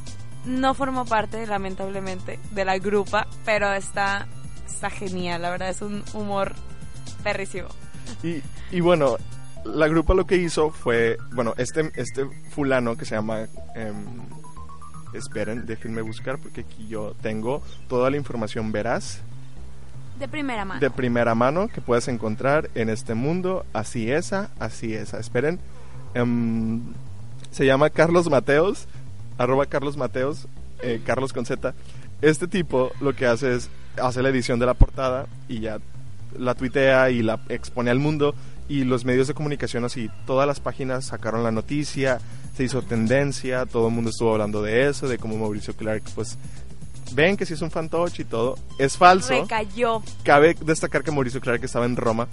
[0.45, 4.27] No formo parte, lamentablemente, de la grupa, pero está,
[4.85, 5.43] está genial.
[5.43, 6.53] La verdad es un humor
[7.23, 7.69] perrísimo.
[8.23, 9.17] Y, y bueno,
[9.65, 13.47] la grupa lo que hizo fue, bueno, este, este fulano que se llama...
[13.75, 14.05] em,
[15.15, 19.21] esperen, déjenme buscar porque aquí yo tengo toda la información veraz
[20.19, 20.81] De primera mano.
[20.81, 23.65] de primera mano que puedes encontrar en este mundo.
[23.73, 25.21] Así esa, así esa.
[25.21, 25.61] Esperen.
[26.15, 26.81] Em,
[27.53, 28.87] se llama Carlos Mateos,
[29.39, 30.49] arroba Carlos Mateos,
[30.83, 31.75] eh, Carlos con Z.
[32.21, 33.71] Este tipo lo que hace es,
[34.01, 35.79] hace la edición de la portada y ya
[36.37, 38.35] la tuitea y la expone al mundo.
[38.67, 42.19] Y los medios de comunicación así, todas las páginas sacaron la noticia,
[42.57, 46.39] se hizo tendencia, todo el mundo estuvo hablando de eso, de cómo Mauricio Clark pues
[47.13, 49.39] ven que si es un fantoche y todo, es falso.
[49.39, 50.03] Recayó.
[50.23, 52.27] Cabe destacar que Mauricio Clark estaba en Roma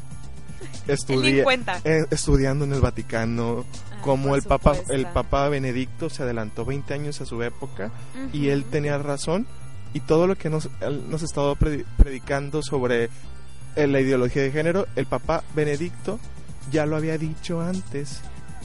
[0.88, 3.66] eh, estudiando en el Vaticano,
[4.02, 7.92] Ah, como el Papa, el Papa Benedicto se adelantó 20 años a su época
[8.34, 9.48] y él tenía razón
[9.94, 10.70] y todo lo que nos,
[11.10, 13.10] nos ha estado predi- predicando sobre
[13.76, 16.20] eh, la ideología de género, el Papa Benedicto
[16.72, 18.22] ya lo había dicho antes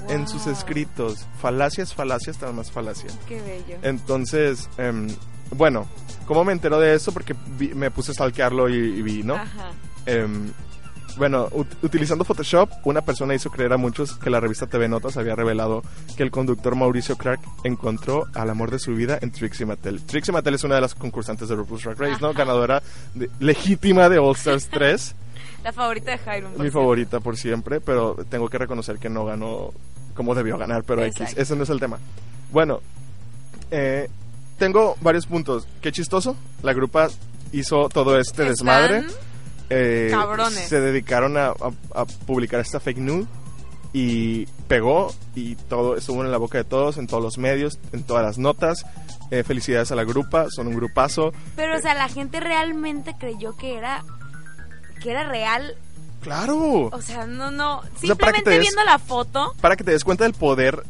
[0.09, 1.27] en sus escritos.
[1.41, 3.11] Falacias, falacias, nada más falacia.
[3.27, 3.79] Qué bello.
[3.83, 5.09] Entonces, em,
[5.51, 5.87] bueno,
[6.27, 7.13] ¿cómo me entero de eso?
[7.13, 9.35] Porque vi- me puse a stalkearlo y, y vi, ¿no?
[9.37, 9.71] Ajá.
[10.07, 10.53] Em,
[11.17, 15.17] bueno, ut- utilizando Photoshop, una persona hizo creer a muchos que la revista TV Notas
[15.17, 15.83] había revelado
[16.17, 20.03] que el conductor Mauricio Clark encontró al amor de su vida en Trixie Mattel.
[20.05, 22.33] Trixie Mattel es una de las concursantes de RuPaul's Drag Race, ¿no?
[22.35, 22.83] Ganadora
[23.15, 25.15] de- legítima de All Stars 3.
[25.65, 26.51] La favorita de Jairo.
[26.59, 29.73] mi favorita por siempre, pero tengo que reconocer que no ganó
[30.15, 31.99] como debió ganar, pero X, ese no es el tema.
[32.53, 32.81] Bueno,
[33.71, 34.09] eh,
[34.59, 35.67] tengo varios puntos.
[35.81, 37.09] Qué chistoso, la grupa
[37.53, 39.05] hizo todo este Están desmadre.
[39.71, 40.13] Eh.
[40.51, 43.27] Se dedicaron a, a- a publicar esta fake news
[43.93, 48.03] y pegó y todo estuvo en la boca de todos, en todos los medios, en
[48.05, 48.85] todas las notas.
[49.31, 51.33] Eh, felicidades a la grupa, son un grupazo.
[51.57, 54.05] Pero, o sea, la gente realmente creyó que era
[55.03, 55.77] que era real.
[56.21, 56.87] Claro.
[56.93, 57.83] O sea, no, no.
[58.01, 59.53] Simplemente des- viendo la foto.
[59.61, 60.83] Para que te des cuenta del poder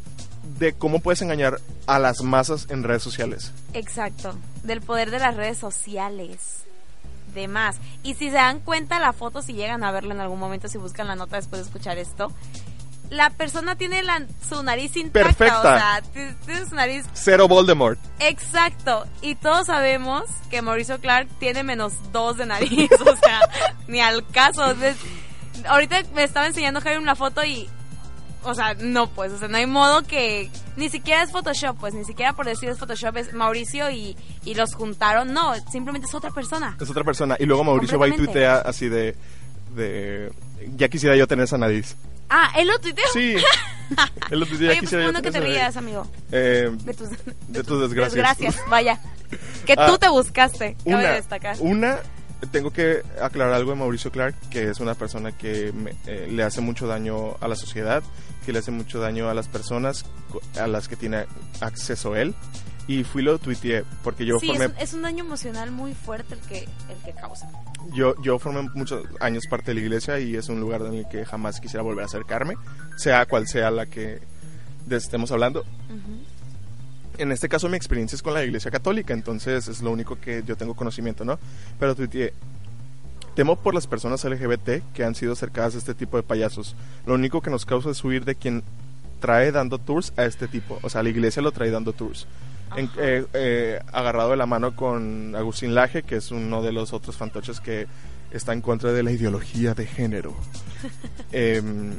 [0.59, 3.53] de cómo puedes engañar a las masas en redes sociales.
[3.75, 4.35] Exacto.
[4.65, 6.66] Del poder de las redes sociales.
[7.37, 7.77] De más.
[8.03, 10.79] Y si se dan cuenta la foto, si llegan a verla en algún momento, si
[10.79, 12.33] buscan la nota después de escuchar esto,
[13.11, 15.29] la persona tiene la, su nariz intacta.
[15.29, 15.59] Perfecta.
[15.59, 16.03] O sea,
[16.47, 17.99] tiene su nariz Cero Voldemort.
[18.21, 23.41] Exacto, y todos sabemos que Mauricio Clark tiene menos dos de nariz, o sea,
[23.87, 24.75] ni al caso.
[25.67, 27.69] Ahorita me estaba enseñando Jaime una foto y,
[28.47, 31.95] o sea, no pues, o sea, no hay modo que, ni siquiera es Photoshop, pues,
[31.95, 36.15] ni siquiera por decir es Photoshop, es Mauricio y, y los juntaron, no, simplemente es
[36.15, 36.77] otra persona.
[36.81, 37.37] Es otra persona.
[37.39, 39.15] Y luego Mauricio va y tuitea así de,
[39.75, 40.33] de...
[40.77, 41.97] Ya quisiera yo tener esa nariz.
[42.29, 43.05] Ah, él lo tuiteó.
[43.13, 43.37] Sí.
[44.31, 46.09] Él lo tuitea, ya Oye, pues yo que te rías, amigo.
[46.33, 47.09] Eh, De tus,
[47.47, 48.15] de tus desgracias.
[48.15, 48.99] desgracias, vaya.
[49.65, 51.57] Que Ah, tú te buscaste, cabe una, destacar.
[51.61, 51.99] una,
[52.53, 56.43] tengo que aclarar algo de Mauricio Clark, que es una persona que me- eh, le
[56.43, 58.03] hace mucho daño a la sociedad,
[58.45, 60.05] que le hace mucho daño a las personas
[60.61, 61.27] a las que tiene
[61.61, 62.35] acceso él.
[62.89, 65.93] Y fui lo tuiteé, porque yo sí, formé es, un- es un daño emocional muy
[65.95, 67.51] fuerte el que, el que causa.
[67.93, 71.09] Yo, yo formé muchos años parte de la iglesia y es un lugar en el
[71.09, 72.55] que jamás quisiera volver a acercarme,
[72.97, 74.21] sea cual sea la que
[74.87, 75.65] de estemos hablando.
[77.19, 80.43] En este caso mi experiencia es con la iglesia católica, entonces es lo único que
[80.47, 81.39] yo tengo conocimiento, ¿no?
[81.79, 82.33] Pero tuiteé,
[83.35, 86.75] Temo por las personas LGBT que han sido acercadas a este tipo de payasos.
[87.07, 88.63] Lo único que nos causa es huir de quien
[89.21, 90.79] trae dando tours a este tipo.
[90.83, 92.27] O sea, la iglesia lo trae dando tours.
[92.77, 96.95] En- eh, eh, agarrado de la mano con Agustín Laje, que es uno de los
[96.95, 97.87] otros fantoches que
[98.31, 100.35] está en contra de la ideología de género.
[101.33, 101.93] Em,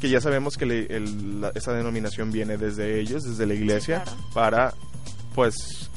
[0.00, 4.02] que ya sabemos que le- el- la- esa denominación viene desde ellos, desde la iglesia,
[4.04, 4.18] claro.
[4.32, 4.74] para,
[5.34, 5.90] pues,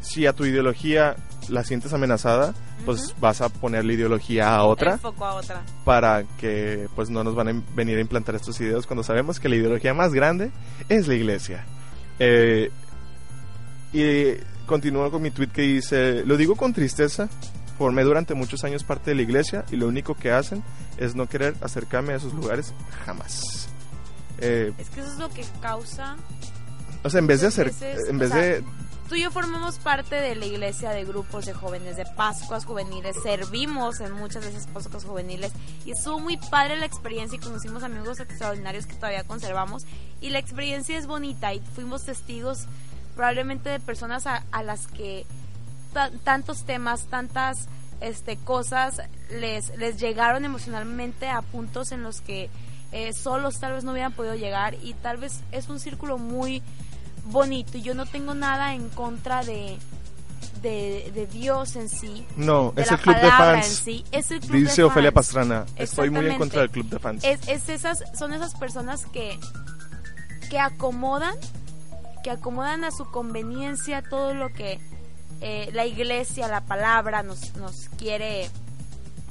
[0.00, 1.16] si a tu ideología
[1.48, 2.54] la sientes amenazada,
[2.84, 5.62] pues vas a poner la ideología a otra a otra.
[5.84, 9.48] para que pues no nos van a venir a implantar estos ideas cuando sabemos que
[9.48, 10.50] la ideología más grande
[10.88, 11.64] es la iglesia.
[12.18, 12.70] Eh,
[13.92, 14.34] y
[14.66, 17.28] continúo con mi tweet que dice, lo digo con tristeza,
[17.78, 20.62] formé durante muchos años parte de la iglesia y lo único que hacen
[20.96, 22.72] es no querer acercarme a esos lugares
[23.04, 23.68] jamás.
[24.38, 26.16] Eh, Es que eso es lo que causa.
[27.02, 28.64] o sea, en vez de hacer, veces, en vez sea, de
[29.08, 33.14] Tú y yo formamos parte de la iglesia de grupos de jóvenes, de Pascuas juveniles,
[33.22, 35.52] servimos en muchas de esas Pascuas juveniles
[35.84, 39.82] y estuvo muy padre la experiencia y conocimos amigos extraordinarios que todavía conservamos
[40.22, 42.66] y la experiencia es bonita y fuimos testigos
[43.14, 45.26] probablemente de personas a, a las que
[46.24, 47.68] tantos temas, tantas
[48.00, 52.50] este, cosas les, les llegaron emocionalmente a puntos en los que
[52.92, 56.62] eh, solos tal vez no hubieran podido llegar y tal vez es un círculo muy
[57.26, 59.78] bonito y yo no tengo nada en contra de,
[60.60, 62.26] de, de Dios en sí.
[62.36, 63.66] no, de es la el club de fans.
[63.66, 65.26] en sí, es el club de Dice Ofelia fans.
[65.26, 67.24] Pastrana, estoy muy en contra del club de fans.
[67.24, 69.38] Es, es esas, son esas personas que,
[70.50, 71.34] que acomodan,
[72.22, 74.78] que acomodan a su conveniencia todo lo que
[75.46, 78.48] eh, la iglesia, la palabra nos, nos quiere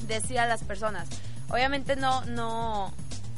[0.07, 1.07] decir a las personas.
[1.49, 2.93] Obviamente no, no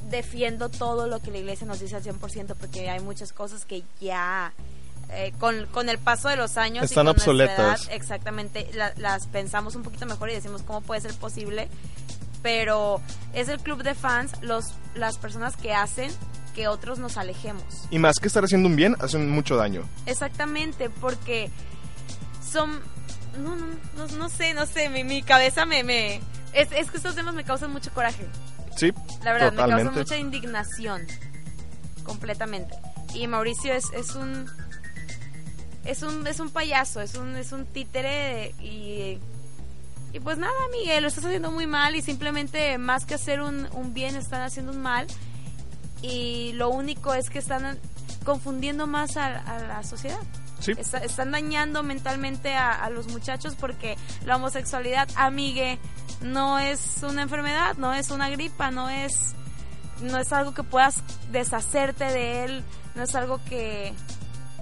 [0.10, 3.84] defiendo todo lo que la iglesia nos dice al 100% porque hay muchas cosas que
[4.02, 4.54] ya
[5.10, 7.86] eh, con, con el paso de los años y Están con nuestra obsoletas.
[7.86, 11.68] edad, exactamente la- las pensamos un poquito mejor y decimos cómo puede ser posible
[12.44, 13.02] pero
[13.34, 16.12] es el club de fans los las personas que hacen
[16.54, 19.88] que otros nos alejemos Y más que estar haciendo un bien, hacen mucho daño.
[20.06, 21.50] exactamente porque
[22.52, 22.80] son
[23.40, 23.66] no no
[23.98, 26.18] no, no sé no sé mi, mi cabeza me me
[26.54, 28.26] es, es que estos temas me causan mucho coraje.
[28.78, 28.94] Sí,
[29.24, 29.84] la verdad me totalmente.
[29.84, 31.06] causa mucha indignación
[32.04, 32.76] completamente.
[33.14, 34.50] Y Mauricio es, es un
[35.84, 39.20] es un es un payaso es un es un títere y
[40.14, 43.68] y pues nada Miguel lo estás haciendo muy mal y simplemente más que hacer un,
[43.74, 45.08] un bien están haciendo un mal.
[46.02, 47.78] Y lo único es que están
[48.24, 50.20] confundiendo más a, a la sociedad
[50.60, 50.72] sí.
[50.78, 55.80] Está- están dañando mentalmente a, a los muchachos porque la homosexualidad, amigue,
[56.22, 59.36] no es una enfermedad, no es una gripa, no es,
[60.02, 61.02] no es algo que puedas
[61.32, 62.64] deshacerte de él,
[62.96, 63.94] no es algo que,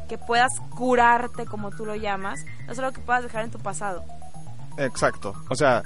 [0.09, 3.59] que puedas curarte como tú lo llamas, no es algo que puedas dejar en tu
[3.59, 4.03] pasado.
[4.77, 5.33] Exacto.
[5.49, 5.83] O sea,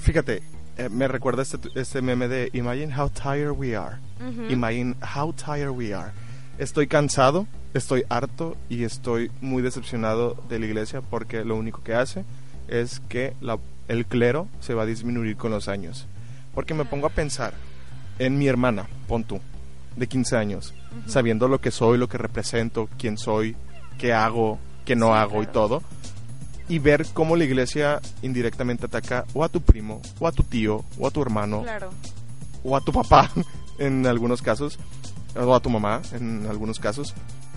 [0.00, 0.42] fíjate,
[0.76, 3.96] eh, me recuerda este, este meme de Imagine how tired we are.
[4.50, 6.12] Imagine how tired we are.
[6.60, 11.94] Estoy cansado, estoy harto y estoy muy decepcionado de la iglesia porque lo único que
[11.94, 12.24] hace
[12.68, 13.58] es que la-
[13.88, 16.06] el clero se va a disminuir con los años.
[16.54, 17.54] Porque me pongo a pensar
[18.18, 19.40] en mi hermana, pon tú,
[19.96, 20.74] de 15 años,
[21.06, 23.56] sabiendo lo que soy, lo que represento, quién soy,
[23.98, 25.82] qué hago, qué no Sí, hago y todo.
[26.68, 30.84] Y ver cómo la iglesia indirectamente ataca o a tu primo, o a tu tío,
[30.98, 31.90] o a tu hermano, Claro.
[32.62, 33.30] o a tu papá
[33.78, 34.78] en algunos casos,
[35.36, 37.14] o a tu mamá en algunos casos,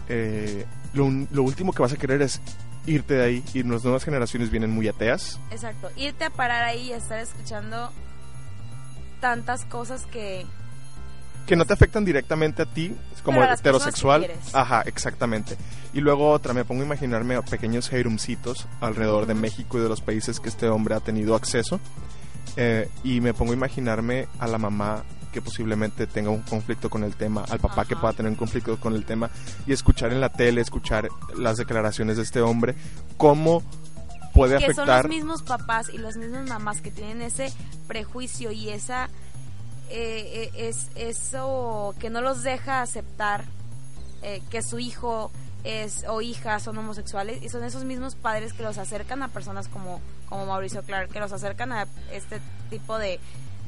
[0.10, 2.42] eh, lo, lo último que vas a querer es
[2.86, 5.40] irte de ahí y las nuevas generaciones vienen muy ateas.
[5.52, 5.90] Exacto.
[5.96, 7.92] Irte a parar ahí y estar escuchando
[9.22, 10.46] tantas cosas que...
[11.48, 14.30] que no te afectan directamente a ti como Pero heterosexual.
[14.52, 15.56] Ajá, exactamente.
[15.94, 20.02] Y luego otra, me pongo a imaginarme pequeños Heirumcitos alrededor de México y de los
[20.02, 21.80] países que este hombre ha tenido acceso.
[22.58, 25.04] Eh, y me pongo a imaginarme a la mamá
[25.34, 28.80] que posiblemente tenga un conflicto con el tema, al papá que pueda tener un conflicto
[28.80, 29.30] con el tema,
[29.68, 32.76] y escuchar en la tele, escuchar las declaraciones de este hombre,
[33.18, 33.62] cómo
[34.34, 37.52] puede que son afectar los mismos papás y las mismas mamás que tienen ese
[37.88, 39.10] prejuicio y esa
[39.90, 43.44] eh, eh, es eso que no los deja aceptar
[44.24, 45.32] eh, que su hijo
[45.64, 49.68] es o hija son homosexuales y son esos mismos padres que los acercan a personas
[49.68, 52.40] como como Mauricio Clark que los acercan a este
[52.72, 53.20] tipo de-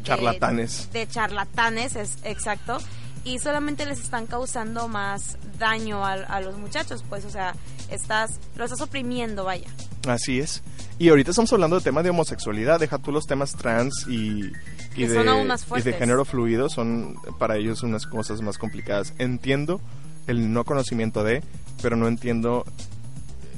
[0.05, 0.89] charlatanes.
[0.93, 2.77] de charlatanes es exacto
[3.23, 7.55] y solamente les están causando más daño a, a los muchachos pues o sea
[7.89, 9.67] estás lo estás oprimiendo vaya
[10.07, 10.61] Así es.
[10.97, 14.51] Y ahorita estamos hablando de temas de homosexualidad, deja tú los temas trans y, y,
[14.95, 18.57] Que de, son aún más y de género fluido, son para ellos unas cosas más
[18.57, 19.13] complicadas.
[19.17, 19.81] Entiendo
[20.27, 21.43] el no conocimiento de,
[21.81, 22.65] pero no entiendo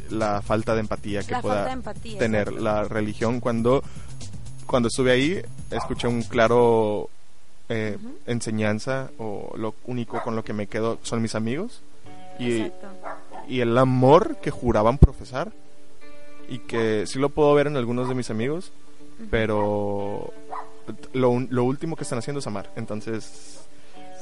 [0.10, 3.84] la falta de empatía que La pueda empatía, tener la religión cuando
[4.68, 5.42] cuando estuve ahí,
[5.72, 7.10] escuché un claro
[7.70, 11.82] eh, enseñanza o lo único con lo que me quedo son mis amigos
[12.40, 12.88] y, Exacto.
[13.48, 15.52] y el amor que juraban profesar
[16.50, 18.72] y que sí lo puedo ver en algunos de mis amigos,
[19.32, 20.32] pero
[21.14, 22.70] lo, lo último que están haciendo es amar.
[22.76, 23.60] Entonces,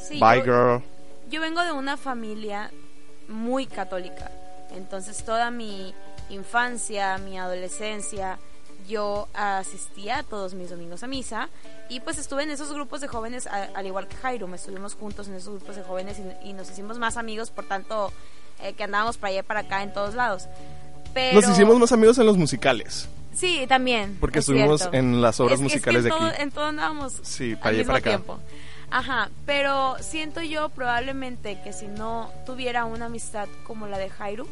[0.08, 0.82] Sí, bye yo- girl.
[1.30, 2.72] Yo vengo de una familia
[3.28, 4.32] muy católica,
[4.76, 5.94] entonces toda mi
[6.30, 8.38] infancia, mi adolescencia,
[8.88, 11.50] yo asistía todos mis domingos a misa
[11.90, 15.28] y pues estuve en esos grupos de jóvenes, al igual que Jairo, me estuvimos juntos
[15.28, 18.12] en esos grupos de jóvenes y, y nos hicimos más amigos, por tanto
[18.62, 20.48] eh, que andábamos para allá y para acá en todos lados.
[21.14, 24.18] Pero, Nos hicimos más amigos en los musicales, Sí, también.
[24.20, 24.98] porque es estuvimos cierto.
[24.98, 26.42] en las obras Es que- es que musicales en de todo- aquí.
[26.42, 28.10] En todo andábamos Sí, para al allá y para acá.
[28.12, 28.40] tiempo.
[28.92, 34.46] Ajá, pero siento yo probablemente que si no tuviera una amistad como la de Jairo,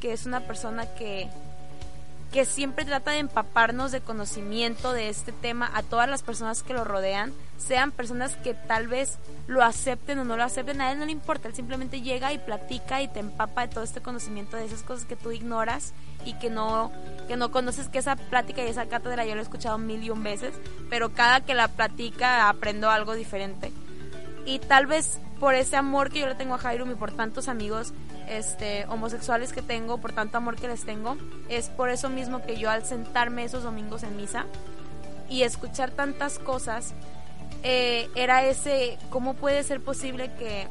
[0.00, 1.28] que es una persona que
[2.34, 6.74] que siempre trata de empaparnos de conocimiento de este tema a todas las personas que
[6.74, 10.98] lo rodean, sean personas que tal vez lo acepten o no lo acepten, a él
[10.98, 14.56] no le importa, él simplemente llega y platica y te empapa de todo este conocimiento
[14.56, 15.92] de esas cosas que tú ignoras
[16.24, 16.90] y que no
[17.28, 20.10] que no conoces que esa plática y esa cátedra yo la he escuchado mil y
[20.10, 20.56] un veces,
[20.90, 23.70] pero cada que la platica aprendo algo diferente.
[24.44, 27.46] Y tal vez por ese amor que yo le tengo a Jairo y por tantos
[27.46, 27.92] amigos
[28.28, 31.16] este, homosexuales que tengo, por tanto amor que les tengo,
[31.48, 34.46] es por eso mismo que yo al sentarme esos domingos en misa
[35.28, 36.94] y escuchar tantas cosas,
[37.62, 40.68] eh, era ese, ¿cómo puede ser posible que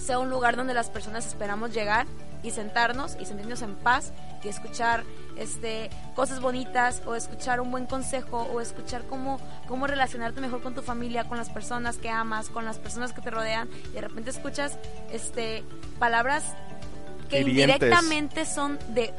[0.00, 2.06] sea un lugar donde las personas esperamos llegar
[2.42, 4.12] y sentarnos y sentirnos en paz
[4.48, 5.04] escuchar
[5.36, 10.74] este cosas bonitas o escuchar un buen consejo o escuchar cómo cómo relacionarte mejor con
[10.74, 14.00] tu familia, con las personas que amas, con las personas que te rodean y de
[14.02, 14.78] repente escuchas
[15.10, 15.64] este
[15.98, 16.44] palabras
[17.30, 17.74] que Hirientes.
[17.74, 19.14] indirectamente son de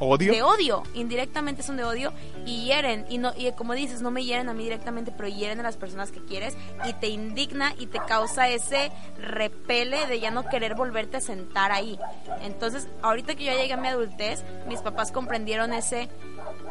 [0.00, 0.32] ¿Odio?
[0.32, 2.12] de odio, indirectamente son de odio
[2.46, 5.60] y hieren y no y como dices, no me hieren a mí directamente, pero hieren
[5.60, 6.56] a las personas que quieres
[6.86, 11.72] y te indigna y te causa ese repele de ya no querer volverte a sentar
[11.72, 11.98] ahí.
[12.42, 16.08] Entonces, ahorita que yo llegué a mi adultez, mis papás comprendieron ese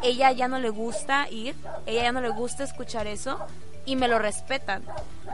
[0.02, 1.54] ella ya no le gusta ir,
[1.86, 3.38] ella ya no le gusta escuchar eso
[3.84, 4.82] y me lo respetan.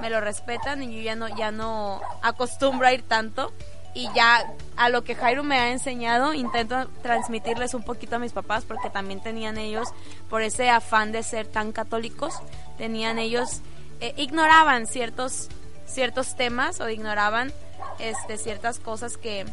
[0.00, 3.52] Me lo respetan y yo ya no ya no acostumbro a ir tanto
[3.94, 8.32] y ya a lo que Jairo me ha enseñado intento transmitirles un poquito a mis
[8.32, 9.88] papás porque también tenían ellos
[10.28, 12.34] por ese afán de ser tan católicos
[12.76, 13.60] tenían ellos
[14.00, 15.48] eh, ignoraban ciertos
[15.86, 17.52] ciertos temas o ignoraban
[18.00, 19.46] este ciertas cosas que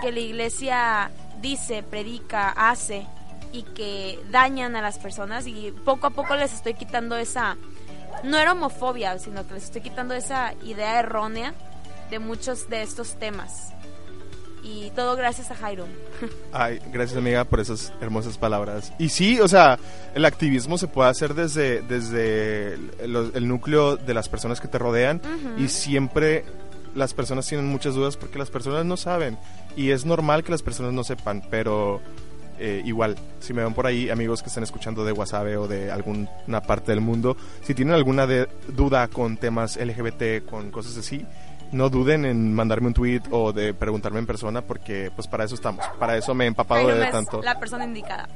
[0.00, 1.10] que la iglesia
[1.42, 3.06] dice predica hace
[3.52, 7.58] y que dañan a las personas y poco a poco les estoy quitando esa
[8.24, 11.52] no era homofobia sino que les estoy quitando esa idea errónea
[12.08, 13.72] de muchos de estos temas
[14.62, 15.86] y todo gracias a Jairo.
[16.52, 18.92] Ay, gracias amiga por esas hermosas palabras.
[18.98, 19.78] Y sí, o sea,
[20.14, 24.78] el activismo se puede hacer desde, desde el, el núcleo de las personas que te
[24.78, 25.20] rodean
[25.58, 26.44] y siempre
[26.94, 29.38] las personas tienen muchas dudas porque las personas no saben
[29.76, 32.00] y es normal que las personas no sepan, pero
[32.58, 35.90] eh, igual, si me ven por ahí amigos que están escuchando de WhatsApp o de
[35.90, 41.24] alguna parte del mundo, si tienen alguna de- duda con temas LGBT, con cosas así,
[41.72, 45.54] no duden en mandarme un tweet o de preguntarme en persona porque pues para eso
[45.54, 47.42] estamos, para eso me he empapado de es tanto.
[47.42, 48.28] la persona indicada.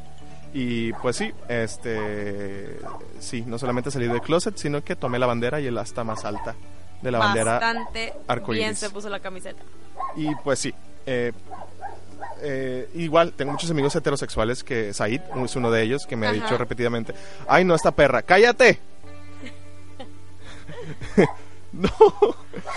[0.53, 2.79] Y pues sí, este
[3.21, 6.25] sí, no solamente salí del closet, sino que tomé la bandera y el asta más
[6.25, 6.55] alta
[7.03, 8.15] de la bandera Bastante
[8.49, 9.63] bien se puso la camiseta.
[10.17, 10.75] y pues sí,
[11.05, 11.33] eh,
[12.41, 16.33] eh, igual tengo muchos amigos heterosexuales que Said es uno de ellos que me ha
[16.33, 17.15] dicho repetidamente,
[17.49, 18.81] ay no esta perra, cállate.
[21.77, 21.91] no,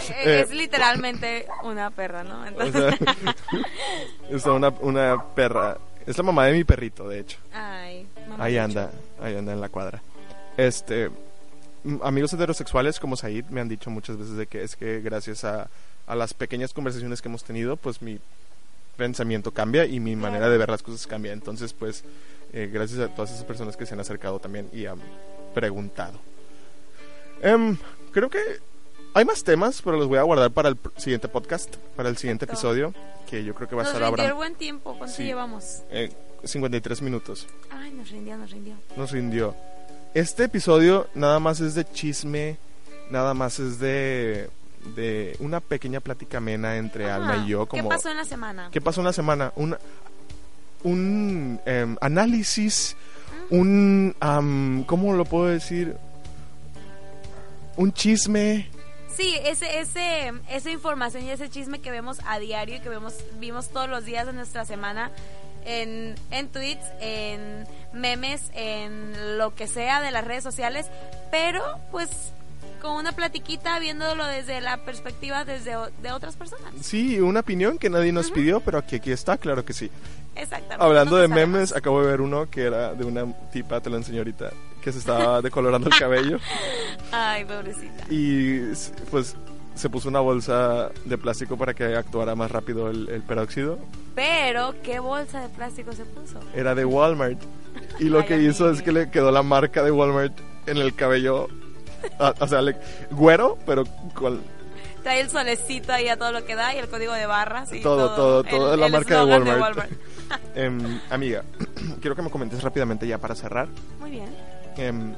[0.10, 2.42] Eh, Eh, es literalmente una perra, ¿no?
[2.42, 3.36] o Entonces, sea,
[4.30, 7.38] es una, una perra, es la mamá de mi perrito de hecho.
[7.54, 8.92] ay, mamá Ahí anda,
[9.22, 10.02] ahí anda en la cuadra.
[10.58, 11.10] Este,
[12.04, 15.70] amigos heterosexuales como Said me han dicho muchas veces de que es que gracias a,
[16.08, 18.20] a las pequeñas conversaciones que hemos tenido, pues mi
[18.98, 21.32] pensamiento cambia y mi manera de ver las cosas cambia.
[21.32, 22.04] Entonces, pues,
[22.52, 25.00] eh, gracias a todas esas personas que se han acercado también y han
[25.54, 26.20] preguntado.
[27.42, 27.78] Em,
[28.12, 28.40] creo que
[29.14, 32.46] hay más temas, pero los voy a guardar para el siguiente podcast, para el siguiente
[32.46, 32.94] episodio,
[33.30, 34.96] que yo creo que va a Nos estar ahora buen tiempo.
[34.98, 35.24] ¿Cuánto Sí.
[35.24, 35.84] llevamos?
[35.90, 36.12] eh,
[36.44, 37.48] 53 minutos.
[37.70, 38.76] Ay, nos rindió, nos rindió.
[38.96, 39.56] nos rindió.
[40.14, 42.58] Este episodio nada más es de chisme,
[43.12, 44.50] nada más es de,
[44.96, 47.10] de una pequeña plática amena entre.
[47.12, 47.66] Alma y yo.
[47.68, 48.70] Como, ¿Qué pasó en la semana?
[48.72, 49.52] ¿Qué pasó una semana?
[49.56, 49.76] Un,
[50.84, 52.96] un em, análisis,
[53.50, 54.16] un...
[54.20, 55.96] am, ¿Cómo lo puedo decir?
[57.76, 58.70] Un chisme.
[59.20, 63.16] Sí, ese, ese, esa información y ese chisme que vemos a diario y que vemos,
[63.38, 65.12] vimos todos los días de nuestra semana,
[65.66, 70.86] en, en tweets, en memes, en lo que sea de las redes sociales,
[71.32, 71.62] pero
[71.92, 72.10] pues
[72.82, 76.74] con una platiquita viéndolo desde la perspectiva desde de otras personas.
[76.82, 79.92] Sí, una opinión que nadie nos pidió, pero aquí, aquí está, claro que sí.
[80.34, 80.82] Exactamente.
[80.82, 84.52] Hablando de memes, acabo de ver uno que era de una tipa, te lo ahorita,
[84.90, 86.40] que se estaba decolorando el cabello.
[87.12, 88.04] Ay, pobrecita.
[88.10, 88.60] y
[89.12, 89.36] pues
[89.76, 93.78] se puso una bolsa de plástico para que actuara más rápido el, el peróxido.
[94.16, 96.40] Pero, ¿qué bolsa de plástico se puso?
[96.54, 97.40] Era de Walmart.
[98.00, 100.34] Y lo Ay, que hizo es que le quedó la marca de Walmart
[100.66, 101.48] en el cabello.
[102.40, 102.76] O sea, le-
[103.12, 103.84] güero, pero
[104.14, 104.42] con
[105.04, 107.82] Trae el solecito ahí a todo lo que da y el código de barras y
[107.82, 109.92] Todo, todo, todo el- la el marca de eslogan Walmart.
[110.56, 111.44] Em, amiga,
[112.02, 113.68] quiero que me comentes rápidamente ya para cerrar.
[114.00, 114.28] Muy bien.
[114.78, 115.16] Em,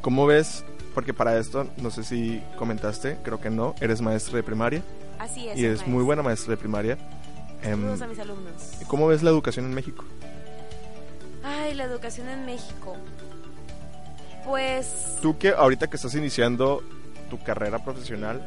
[0.00, 0.64] ¿Cómo ves?
[0.94, 4.82] Porque para esto, no sé si comentaste, creo que no, eres maestra de primaria
[5.18, 5.58] Así es.
[5.58, 5.92] y eres maestra.
[5.92, 6.98] muy buena maestra de primaria.
[7.62, 8.72] Em, Saludos a mis alumnos.
[8.86, 10.04] ¿Cómo ves la educación en México?
[11.42, 12.96] Ay, la educación en México.
[14.44, 15.16] Pues...
[15.22, 16.82] Tú que ahorita que estás iniciando
[17.30, 18.42] tu carrera profesional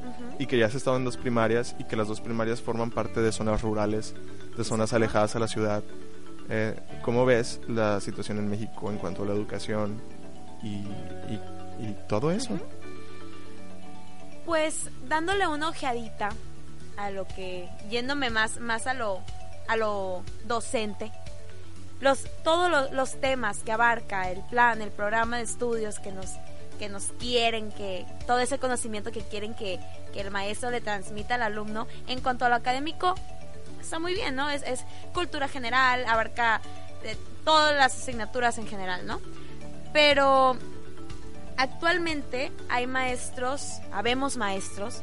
[0.00, 0.36] ujú.
[0.38, 3.20] y que ya has estado en dos primarias y que las dos primarias forman parte
[3.20, 4.14] de zonas rurales,
[4.56, 5.82] de zonas alejadas a la ciudad,
[6.48, 10.00] eh, ¿cómo ves la situación en México en cuanto a la educación
[10.62, 10.68] y,
[11.32, 11.40] y-
[12.08, 12.58] todo eso?
[14.46, 16.30] Pues dándole una ojeadita
[16.96, 19.20] a lo que, yéndome más, más a lo,
[19.68, 21.10] a lo docente,
[22.00, 26.30] los, todos los, los temas que abarca el plan, el programa de estudios que nos,
[26.78, 29.80] que nos quieren, que todo ese conocimiento que quieren que,
[30.12, 33.14] que el maestro le transmita al alumno, en cuanto a lo académico,
[33.84, 34.50] está muy bien, ¿no?
[34.50, 36.60] Es, es cultura general, abarca
[37.04, 39.20] eh, todas las asignaturas en general, ¿no?
[39.92, 40.56] Pero
[41.56, 45.02] actualmente hay maestros, habemos maestros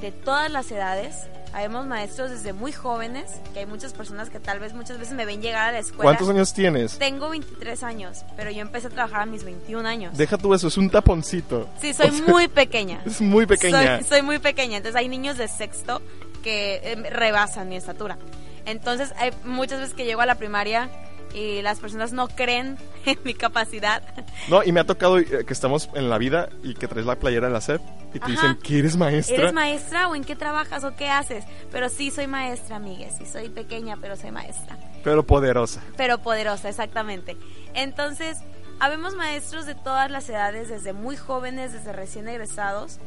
[0.00, 1.14] de todas las edades,
[1.54, 5.24] habemos maestros desde muy jóvenes, que hay muchas personas que tal vez muchas veces me
[5.24, 6.02] ven llegar a la escuela.
[6.02, 6.98] ¿Cuántos años tienes?
[6.98, 10.18] Tengo 23 años, pero yo empecé a trabajar a mis 21 años.
[10.18, 11.70] Deja tú eso, es un taponcito.
[11.80, 13.00] Sí, soy O sea, muy pequeña.
[13.06, 13.98] Es muy pequeña.
[14.00, 16.02] Soy, soy muy pequeña, entonces hay niños de sexto
[16.46, 18.18] que eh, rebasan mi estatura.
[18.66, 20.88] Entonces hay muchas veces que llego a la primaria
[21.34, 24.00] y las personas no creen en mi capacidad.
[24.48, 27.16] No, y me ha tocado eh, que estamos en la vida y que traes la
[27.16, 27.80] playera de la SEP
[28.14, 28.28] y te Ajá.
[28.30, 29.34] dicen que eres maestra.
[29.34, 31.44] ¿Eres maestra o en qué trabajas o qué haces?
[31.72, 33.14] Pero sí soy maestra, amigues.
[33.18, 34.78] Sí soy pequeña, pero soy maestra.
[35.02, 35.82] pero poderosa.
[35.96, 37.36] Pero poderosa, exactamente.
[37.74, 38.38] Entonces,
[38.78, 43.00] habemos maestros de todas las edades, desde muy jóvenes, desde recién egresados,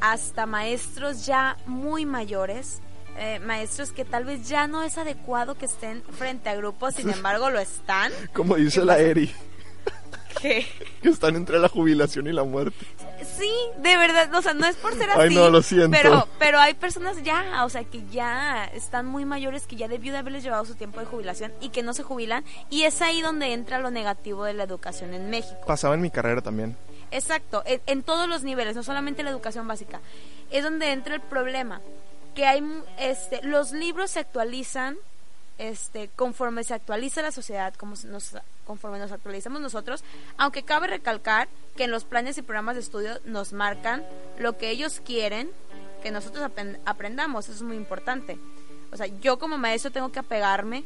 [0.00, 2.80] hasta maestros ya muy mayores.
[3.16, 7.10] eh, maestros que tal vez ya no es adecuado que estén frente a grupos, sin
[7.10, 8.10] embargo lo están.
[8.32, 8.98] Como dice ¿Qué la?
[8.98, 9.32] Eri,
[10.40, 10.66] Que
[11.00, 12.84] que están entre la jubilación y la muerte.
[13.22, 15.20] sí, de verdad, o sea, no es por ser así.
[15.20, 15.90] Ay, no, lo siento.
[15.92, 20.12] Pero, pero hay personas ya, o sea, que ya están muy mayores, que ya debió
[20.12, 22.44] de haberles llevado su tiempo de jubilación y que no se jubilan.
[22.68, 25.60] Y es ahí donde entra lo negativo de la educación en México.
[25.66, 26.76] Pasaba en mi carrera también.
[27.14, 30.00] Exacto, en, en todos los niveles, no solamente la educación básica.
[30.50, 31.80] Es donde entra el problema,
[32.34, 32.60] que hay
[32.98, 34.96] este los libros se actualizan
[35.56, 38.32] este conforme se actualiza la sociedad, como nos
[38.66, 40.02] conforme nos actualizamos nosotros,
[40.38, 44.04] aunque cabe recalcar que en los planes y programas de estudio nos marcan
[44.38, 45.48] lo que ellos quieren
[46.02, 46.44] que nosotros
[46.84, 48.38] aprendamos, eso es muy importante.
[48.90, 50.84] O sea, yo como maestro tengo que apegarme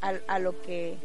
[0.00, 0.96] a lo que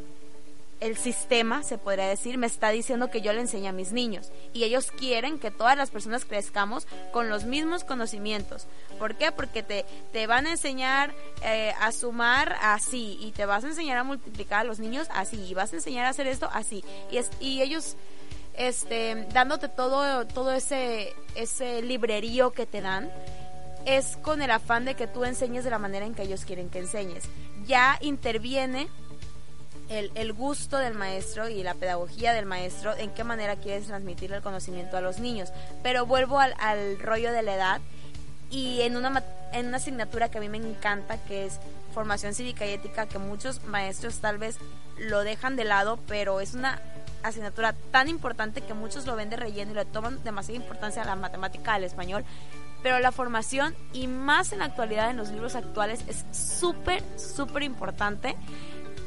[0.82, 4.32] el sistema, se podría decir, me está diciendo que yo le enseño a mis niños.
[4.54, 8.68] Y ellos quieren que todas las personas crezcamos con los mismos conocimientos.
[9.00, 9.32] ¿Por qué?
[9.32, 11.14] Porque te, te van a enseñar
[11.44, 15.38] eh, a sumar así y te vas a enseñar a multiplicar a los niños así
[15.38, 16.84] y vas a enseñar a hacer esto así.
[17.10, 17.96] Y, es, y ellos
[18.58, 23.10] este, dándote todo, todo ese, ese librerío que te dan,
[23.86, 26.70] es con el afán de que tú enseñes de la manera en que ellos quieren
[26.70, 27.24] que enseñes.
[27.66, 28.88] Ya interviene
[29.90, 34.34] el, el gusto del maestro y la pedagogía del maestro, en qué manera quieres transmitir
[34.34, 35.52] el conocimiento a los niños.
[35.84, 37.82] Pero vuelvo al, al rollo de la edad
[38.50, 39.24] y en una,
[39.54, 41.60] en una asignatura que a mí me encanta, que es
[41.94, 44.58] formación cívica y ética, que muchos maestros tal vez
[44.98, 46.82] lo dejan de lado, pero es una
[47.24, 51.06] asignatura tan importante que muchos lo ven de relleno y le toman demasiada importancia a
[51.06, 52.24] la matemática, al español.
[52.84, 57.64] Pero la formación, y más en la actualidad, en los libros actuales, es súper, súper
[57.64, 58.36] importante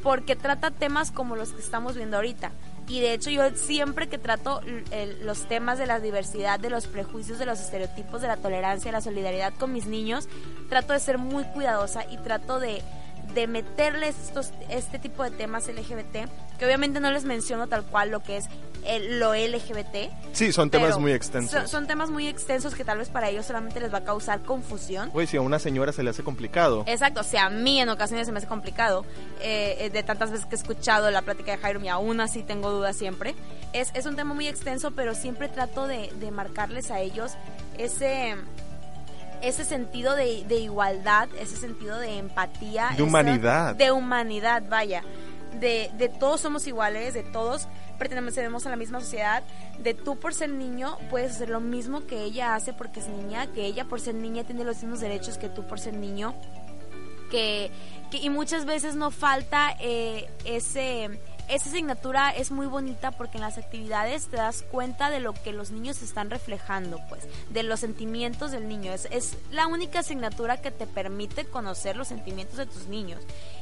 [0.09, 2.51] porque trata temas como los que estamos viendo ahorita.
[2.87, 6.87] Y de hecho yo siempre que trato el- los temas de la diversidad, de los
[6.87, 10.27] prejuicios, de los estereotipos, de la tolerancia, de la solidaridad con mis niños,
[10.71, 12.83] trato de ser muy cuidadosa y trato de,
[13.35, 18.11] de meterles estos, este tipo de temas LGBT, que obviamente no les menciono tal cual
[18.11, 18.47] lo que es
[18.85, 20.11] el, lo LGBT.
[20.33, 21.51] Sí, son temas muy extensos.
[21.53, 24.43] Son, son temas muy extensos que tal vez para ellos solamente les va a causar
[24.43, 25.11] confusión.
[25.11, 26.85] Güey, si a una señora se le hace complicado.
[26.87, 29.05] Exacto, o sea, a mí en ocasiones se me hace complicado,
[29.41, 32.43] eh, eh, de tantas veces que he escuchado la plática de Jairo y aún así
[32.43, 33.35] tengo dudas siempre.
[33.73, 37.33] Es, es un tema muy extenso, pero siempre trato de, de marcarles a ellos
[37.77, 38.37] ese
[39.43, 42.89] ese sentido de, de igualdad, ese sentido de empatía.
[42.89, 43.75] De esa- humanidad.
[43.75, 45.03] De humanidad, vaya.
[45.61, 47.69] De, de todos somos iguales, de todos
[47.99, 49.43] pertenecemos a la misma sociedad,
[49.81, 53.49] de tú por ser niño puedes hacer lo mismo que ella hace porque es niña,
[53.53, 56.35] que ella por ser niña tiene los mismos derechos que tú por ser niño,
[57.31, 57.71] que,
[58.11, 61.19] que- y muchas veces no falta eh, ese
[61.49, 65.53] esa asignatura es muy bonita porque en las actividades te das cuenta de lo que
[65.53, 68.93] los niños están reflejando, pues, de los sentimientos del niño.
[68.93, 73.21] Es, es la única asignatura que te permite conocer los sentimientos de tus niños.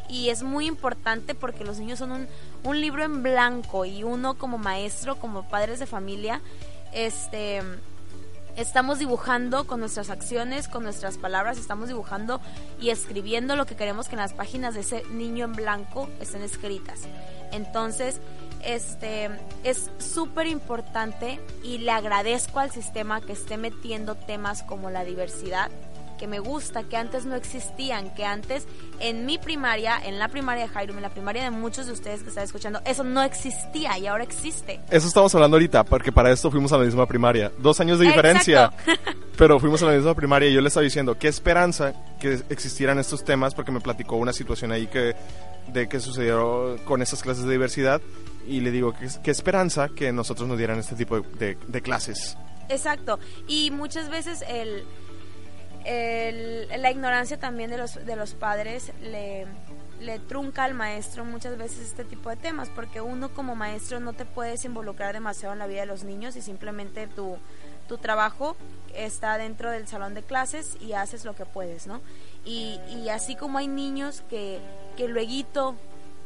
[0.08, 2.28] Y es muy importante porque los niños son un,
[2.64, 6.40] un libro en blanco y uno como maestro, como padres de familia,
[6.92, 7.62] este
[8.56, 12.40] estamos dibujando con nuestras acciones, con nuestras palabras, estamos dibujando
[12.80, 16.42] y escribiendo lo que queremos que en las páginas de ese niño en blanco estén
[16.42, 17.02] escritas.
[17.52, 18.20] Entonces,
[18.64, 19.30] este
[19.64, 25.70] es súper importante y le agradezco al sistema que esté metiendo temas como la diversidad,
[26.18, 28.66] que me gusta, que antes no existían, que antes
[29.00, 32.22] en mi primaria, en la primaria de Jairo, en la primaria de muchos de ustedes
[32.22, 34.80] que están escuchando, eso no existía y ahora existe.
[34.90, 37.52] Eso estamos hablando ahorita, porque para esto fuimos a la misma primaria.
[37.58, 38.72] Dos años de diferencia.
[39.38, 42.98] Pero fuimos a la misma primaria y yo le estaba diciendo, qué esperanza que existieran
[42.98, 45.14] estos temas, porque me platicó una situación ahí que,
[45.72, 48.00] de que sucedió con esas clases de diversidad.
[48.48, 52.36] Y le digo, qué, esperanza que nosotros nos dieran este tipo de clases.
[52.68, 53.18] Exacto.
[53.46, 54.84] Y muchas veces el,
[55.84, 59.46] el- la ignorancia también de los, de los padres le,
[60.00, 64.12] le trunca al maestro muchas veces este tipo de temas, porque uno como maestro no
[64.12, 67.36] te puedes involucrar demasiado en la vida de los niños y simplemente tu,
[67.86, 68.56] tu trabajo
[68.94, 72.00] está dentro del salón de clases y haces lo que puedes, ¿no?
[72.44, 74.60] Y, y así como hay niños que,
[74.96, 75.76] que luego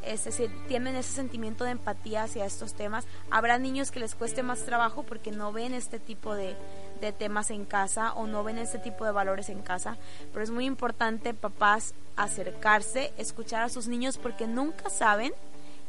[0.03, 3.07] es decir, tienen ese sentimiento de empatía hacia estos temas.
[3.31, 6.57] Habrá niños que les cueste más trabajo porque no ven este tipo de,
[7.01, 9.99] de temas en casa o no ven este tipo de valores en casa.
[10.33, 15.33] Pero es muy importante, papás, acercarse, escuchar a sus niños porque nunca saben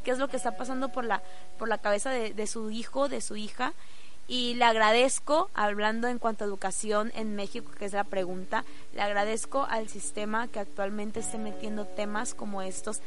[0.03, 1.21] qué es lo que está pasando por la,
[1.57, 3.73] por la cabeza de, de su hijo, de su hija.
[4.31, 8.63] Y le agradezco, hablando en cuanto a educación en México, que es la pregunta,
[8.93, 13.01] le agradezco al sistema que actualmente esté metiendo temas como estos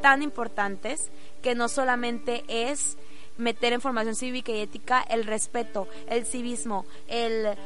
[0.00, 1.10] tan importantes,
[1.42, 2.96] que no solamente es
[3.36, 7.58] meter en formación cívica y ética el respeto, el civismo, el,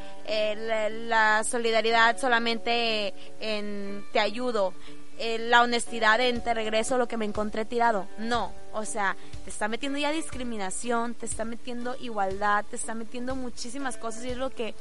[1.07, 4.73] la solidaridad solamente en te ayudo,
[5.19, 8.07] el- la honestidad en te regreso lo que me encontré tirado.
[8.17, 13.35] No, o sea, te está metiendo ya discriminación, te está metiendo igualdad, te está metiendo
[13.35, 14.75] muchísimas cosas y es lo que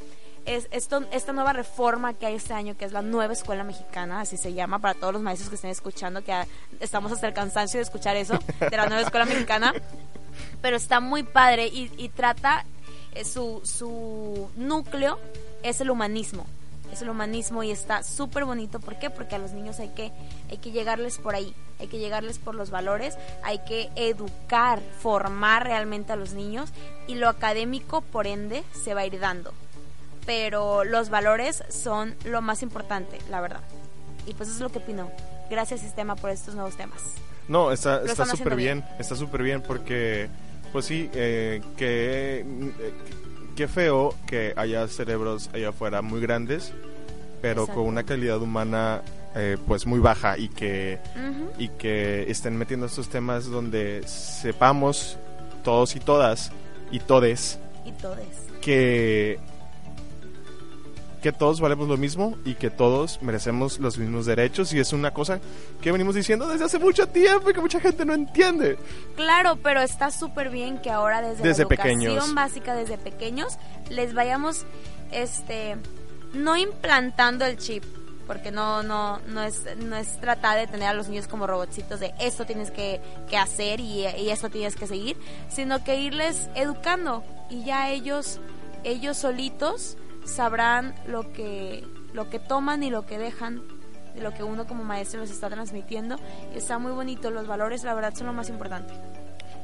[0.47, 4.20] es esto, esta nueva reforma que hay este año, que es la nueva escuela mexicana,
[4.20, 6.35] así se llama, para todos los maestros que estén escuchando, que
[6.80, 9.72] estamos hasta el cansancio de escuchar eso, de la nueva escuela mexicana,
[10.61, 12.66] pero está muy padre y, y trata,
[13.14, 15.18] eh, su, su núcleo
[15.62, 16.45] es el humanismo,
[16.95, 19.11] es el humanismo y está súper bonito, ¿por qué?
[19.11, 20.12] Porque a los niños hay que,
[20.51, 25.64] hay que llegarles por ahí, hay que llegarles por los valores, hay que educar, formar
[25.64, 26.70] realmente a los niños
[27.07, 29.53] y lo académico, por ende, se va a ir dando
[30.26, 33.61] pero los valores son lo más importante, la verdad.
[34.26, 35.11] Y pues eso es lo que opino.
[35.51, 37.01] Gracias sistema por estos nuevos temas.
[37.49, 40.28] No, está Lo está súper haciendo bien, está súper bien porque,
[40.72, 42.95] pues sí, eh, que, eh,
[43.55, 46.72] qué feo que haya cerebros allá afuera muy grandes,
[47.40, 47.80] pero Exacto.
[47.80, 49.02] con una calidad humana
[49.36, 50.98] eh, pues muy baja y que,
[51.59, 55.16] y que estén metiendo estos temas donde sepamos
[55.64, 56.52] todos y todas
[56.90, 58.18] y todes Y todos.
[58.61, 59.38] que
[61.24, 65.14] que todos valemos lo mismo y que todos merecemos los mismos derechos y es una
[65.14, 65.40] cosa
[65.80, 68.76] que venimos diciendo desde hace mucho tiempo y que mucha gente no entiende.
[69.16, 72.34] Claro, pero está súper bien que ahora desde, Desde la educación pequeños.
[72.34, 73.56] básica, desde pequeños,
[73.88, 74.66] les vayamos,
[75.12, 75.78] este,
[76.34, 77.84] no implantando el chip,
[78.26, 82.00] porque no, no, no es, no es tratar de tener a los niños como robotcitos
[82.00, 83.00] de esto tienes que,
[83.30, 85.16] que hacer y, y esto tienes que seguir,
[85.48, 88.40] sino que irles educando y ya ellos,
[88.84, 93.62] ellos solitos sabrán lo que, lo que toman y lo que dejan
[94.14, 96.16] de lo que uno como maestro les está transmitiendo.
[96.54, 98.94] Y está muy bonito, los valores la verdad son lo más importante.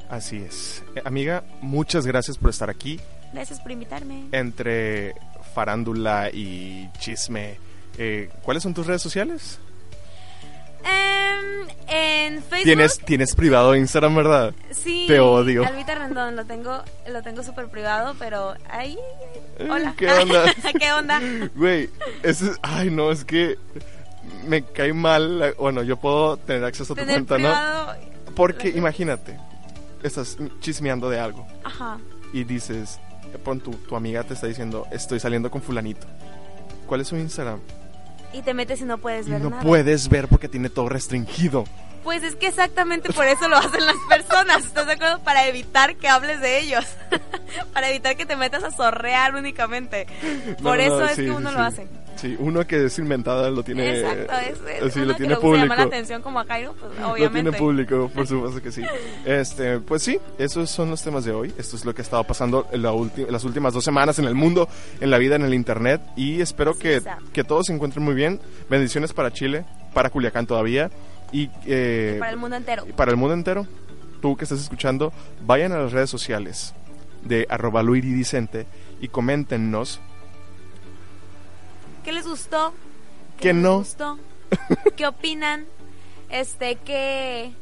[0.09, 0.83] Así es.
[0.97, 2.99] Eh, amiga, muchas gracias por estar aquí
[3.33, 4.27] Gracias por invitarme.
[4.33, 5.15] entre
[5.55, 7.59] farándula y chisme.
[7.97, 9.61] Eh, ¿Cuáles son tus redes sociales?
[10.85, 12.63] Em, en Facebook.
[12.65, 14.55] Tienes, tienes privado Instagram, ¿verdad?
[14.73, 15.05] Sí.
[15.07, 15.65] Te odio.
[15.67, 18.99] Albita Rendón, lo tengo, lo tengo súper privado, pero ahí.
[19.69, 19.95] Hola.
[19.97, 20.45] ¿Qué onda?
[20.79, 21.21] ¿Qué onda?
[21.55, 21.91] Güey,
[22.23, 23.59] es- Ay, no, es que
[24.47, 25.55] me cae mal.
[25.59, 27.95] Bueno, yo puedo tener acceso a tu cuenta, privado.
[27.95, 28.35] ¿no?
[28.35, 29.37] Porque imagínate,
[30.03, 31.99] estás chismeando de algo Ajá.
[32.33, 32.99] y dices,
[33.45, 36.07] pon tu, tu amiga te está diciendo, estoy saliendo con fulanito.
[36.87, 37.61] ¿Cuál es su Instagram?
[38.33, 39.63] Y te metes y no puedes Y ver no nada.
[39.63, 41.65] puedes ver porque tiene todo restringido.
[42.05, 45.19] Pues es que exactamente por eso lo hacen las personas, ¿estás de acuerdo?
[45.23, 46.87] Para evitar que hables de ellos.
[47.75, 50.07] Para evitar que te metas a zorrear únicamente.
[50.61, 51.57] No, Por no, eso no, es sí, que uno sí.
[51.57, 51.87] lo hace.
[52.21, 54.01] Sí, uno que es inventada lo tiene.
[54.01, 55.65] Exacto, es, es sí, uno lo que tiene gusta público.
[55.65, 57.43] llamar la atención como a Cairo, pues Lo obviamente.
[57.51, 58.83] tiene público, por supuesto que sí.
[59.25, 61.53] Este, pues sí, esos son los temas de hoy.
[61.57, 62.93] Esto es lo que ha estado pasando en la
[63.31, 64.69] las últimas dos semanas en el mundo,
[65.01, 66.03] en la vida, en el internet.
[66.17, 67.01] Y espero que,
[67.33, 68.39] que todos se encuentren muy bien.
[68.69, 69.65] Bendiciones para Chile,
[69.95, 70.91] para Culiacán todavía.
[71.33, 72.85] Y eh, Para el mundo entero.
[72.89, 73.67] y para el mundo entero.
[74.21, 75.13] Tú que estás escuchando,
[75.47, 76.75] vayan a las redes sociales
[77.23, 78.67] de arroba luiridicente
[79.01, 80.01] y coméntenos
[82.05, 82.73] ¿Qué les gustó?
[83.39, 83.79] Que les no.
[83.79, 84.19] gustó?
[84.97, 85.67] ¿Qué opinan?
[86.29, 87.53] Este, ¿qué,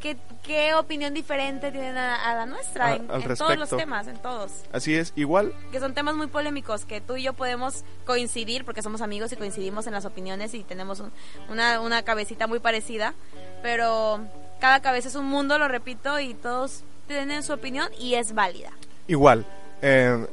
[0.00, 3.06] qué, qué opinión diferente tienen a, a la nuestra A- en,
[3.36, 4.52] todos los temas, en todos?
[4.72, 8.82] Así es, igual Que son temas muy polémicos que tú y yo podemos coincidir porque
[8.82, 11.10] somos amigos y coincidimos en las opiniones y tenemos un-
[11.48, 13.14] una, una cabecita muy parecida,
[13.62, 14.20] pero
[14.60, 18.70] cada cabeza es un mundo, lo repito, y todos tienen su opinión y es válida.
[19.08, 19.46] Igual,
[19.80, 20.26] eh,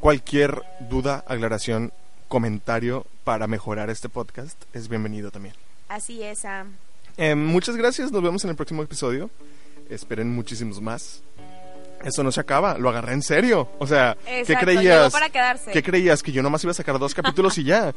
[0.00, 1.92] cualquier duda, aclaración,
[2.28, 5.54] comentario para mejorar este podcast es bienvenido también.
[5.88, 6.76] Así es, Sam.
[7.16, 9.30] Eh, muchas gracias, nos vemos en el próximo episodio.
[9.90, 11.22] Esperen muchísimos más.
[12.04, 13.68] Esto no se acaba, lo agarré en serio.
[13.80, 14.84] O sea, ¿qué creías?
[14.84, 15.72] llegó para quedarse.
[15.72, 16.22] ¿Qué creías?
[16.22, 17.92] ¿Que yo nomás iba a sacar dos capítulos y ya?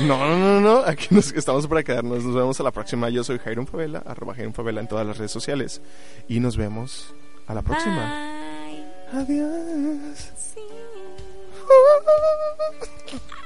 [0.00, 0.78] No, no, no, no.
[0.86, 2.24] Aquí nos, estamos para quedarnos.
[2.24, 3.10] Nos vemos a la próxima.
[3.10, 5.82] Yo soy Jairon Favela, arroba Jairon Favela en todas las redes sociales.
[6.26, 7.12] Y nos vemos
[7.46, 8.32] a la próxima.
[9.12, 9.20] Bye.
[9.20, 10.32] Adiós.
[10.38, 10.60] Sí.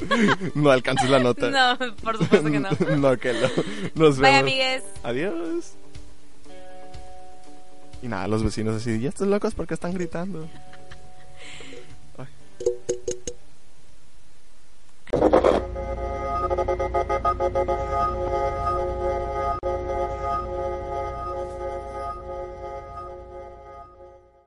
[0.54, 1.50] No alcanzas la nota.
[1.50, 2.70] No, por supuesto que no.
[2.96, 3.48] no, que no.
[3.94, 4.52] Nos vemos.
[5.02, 5.74] Adiós.
[8.02, 10.48] Y nada, los vecinos así, ¿ya estos locos por qué están gritando?
[12.16, 12.26] Ay.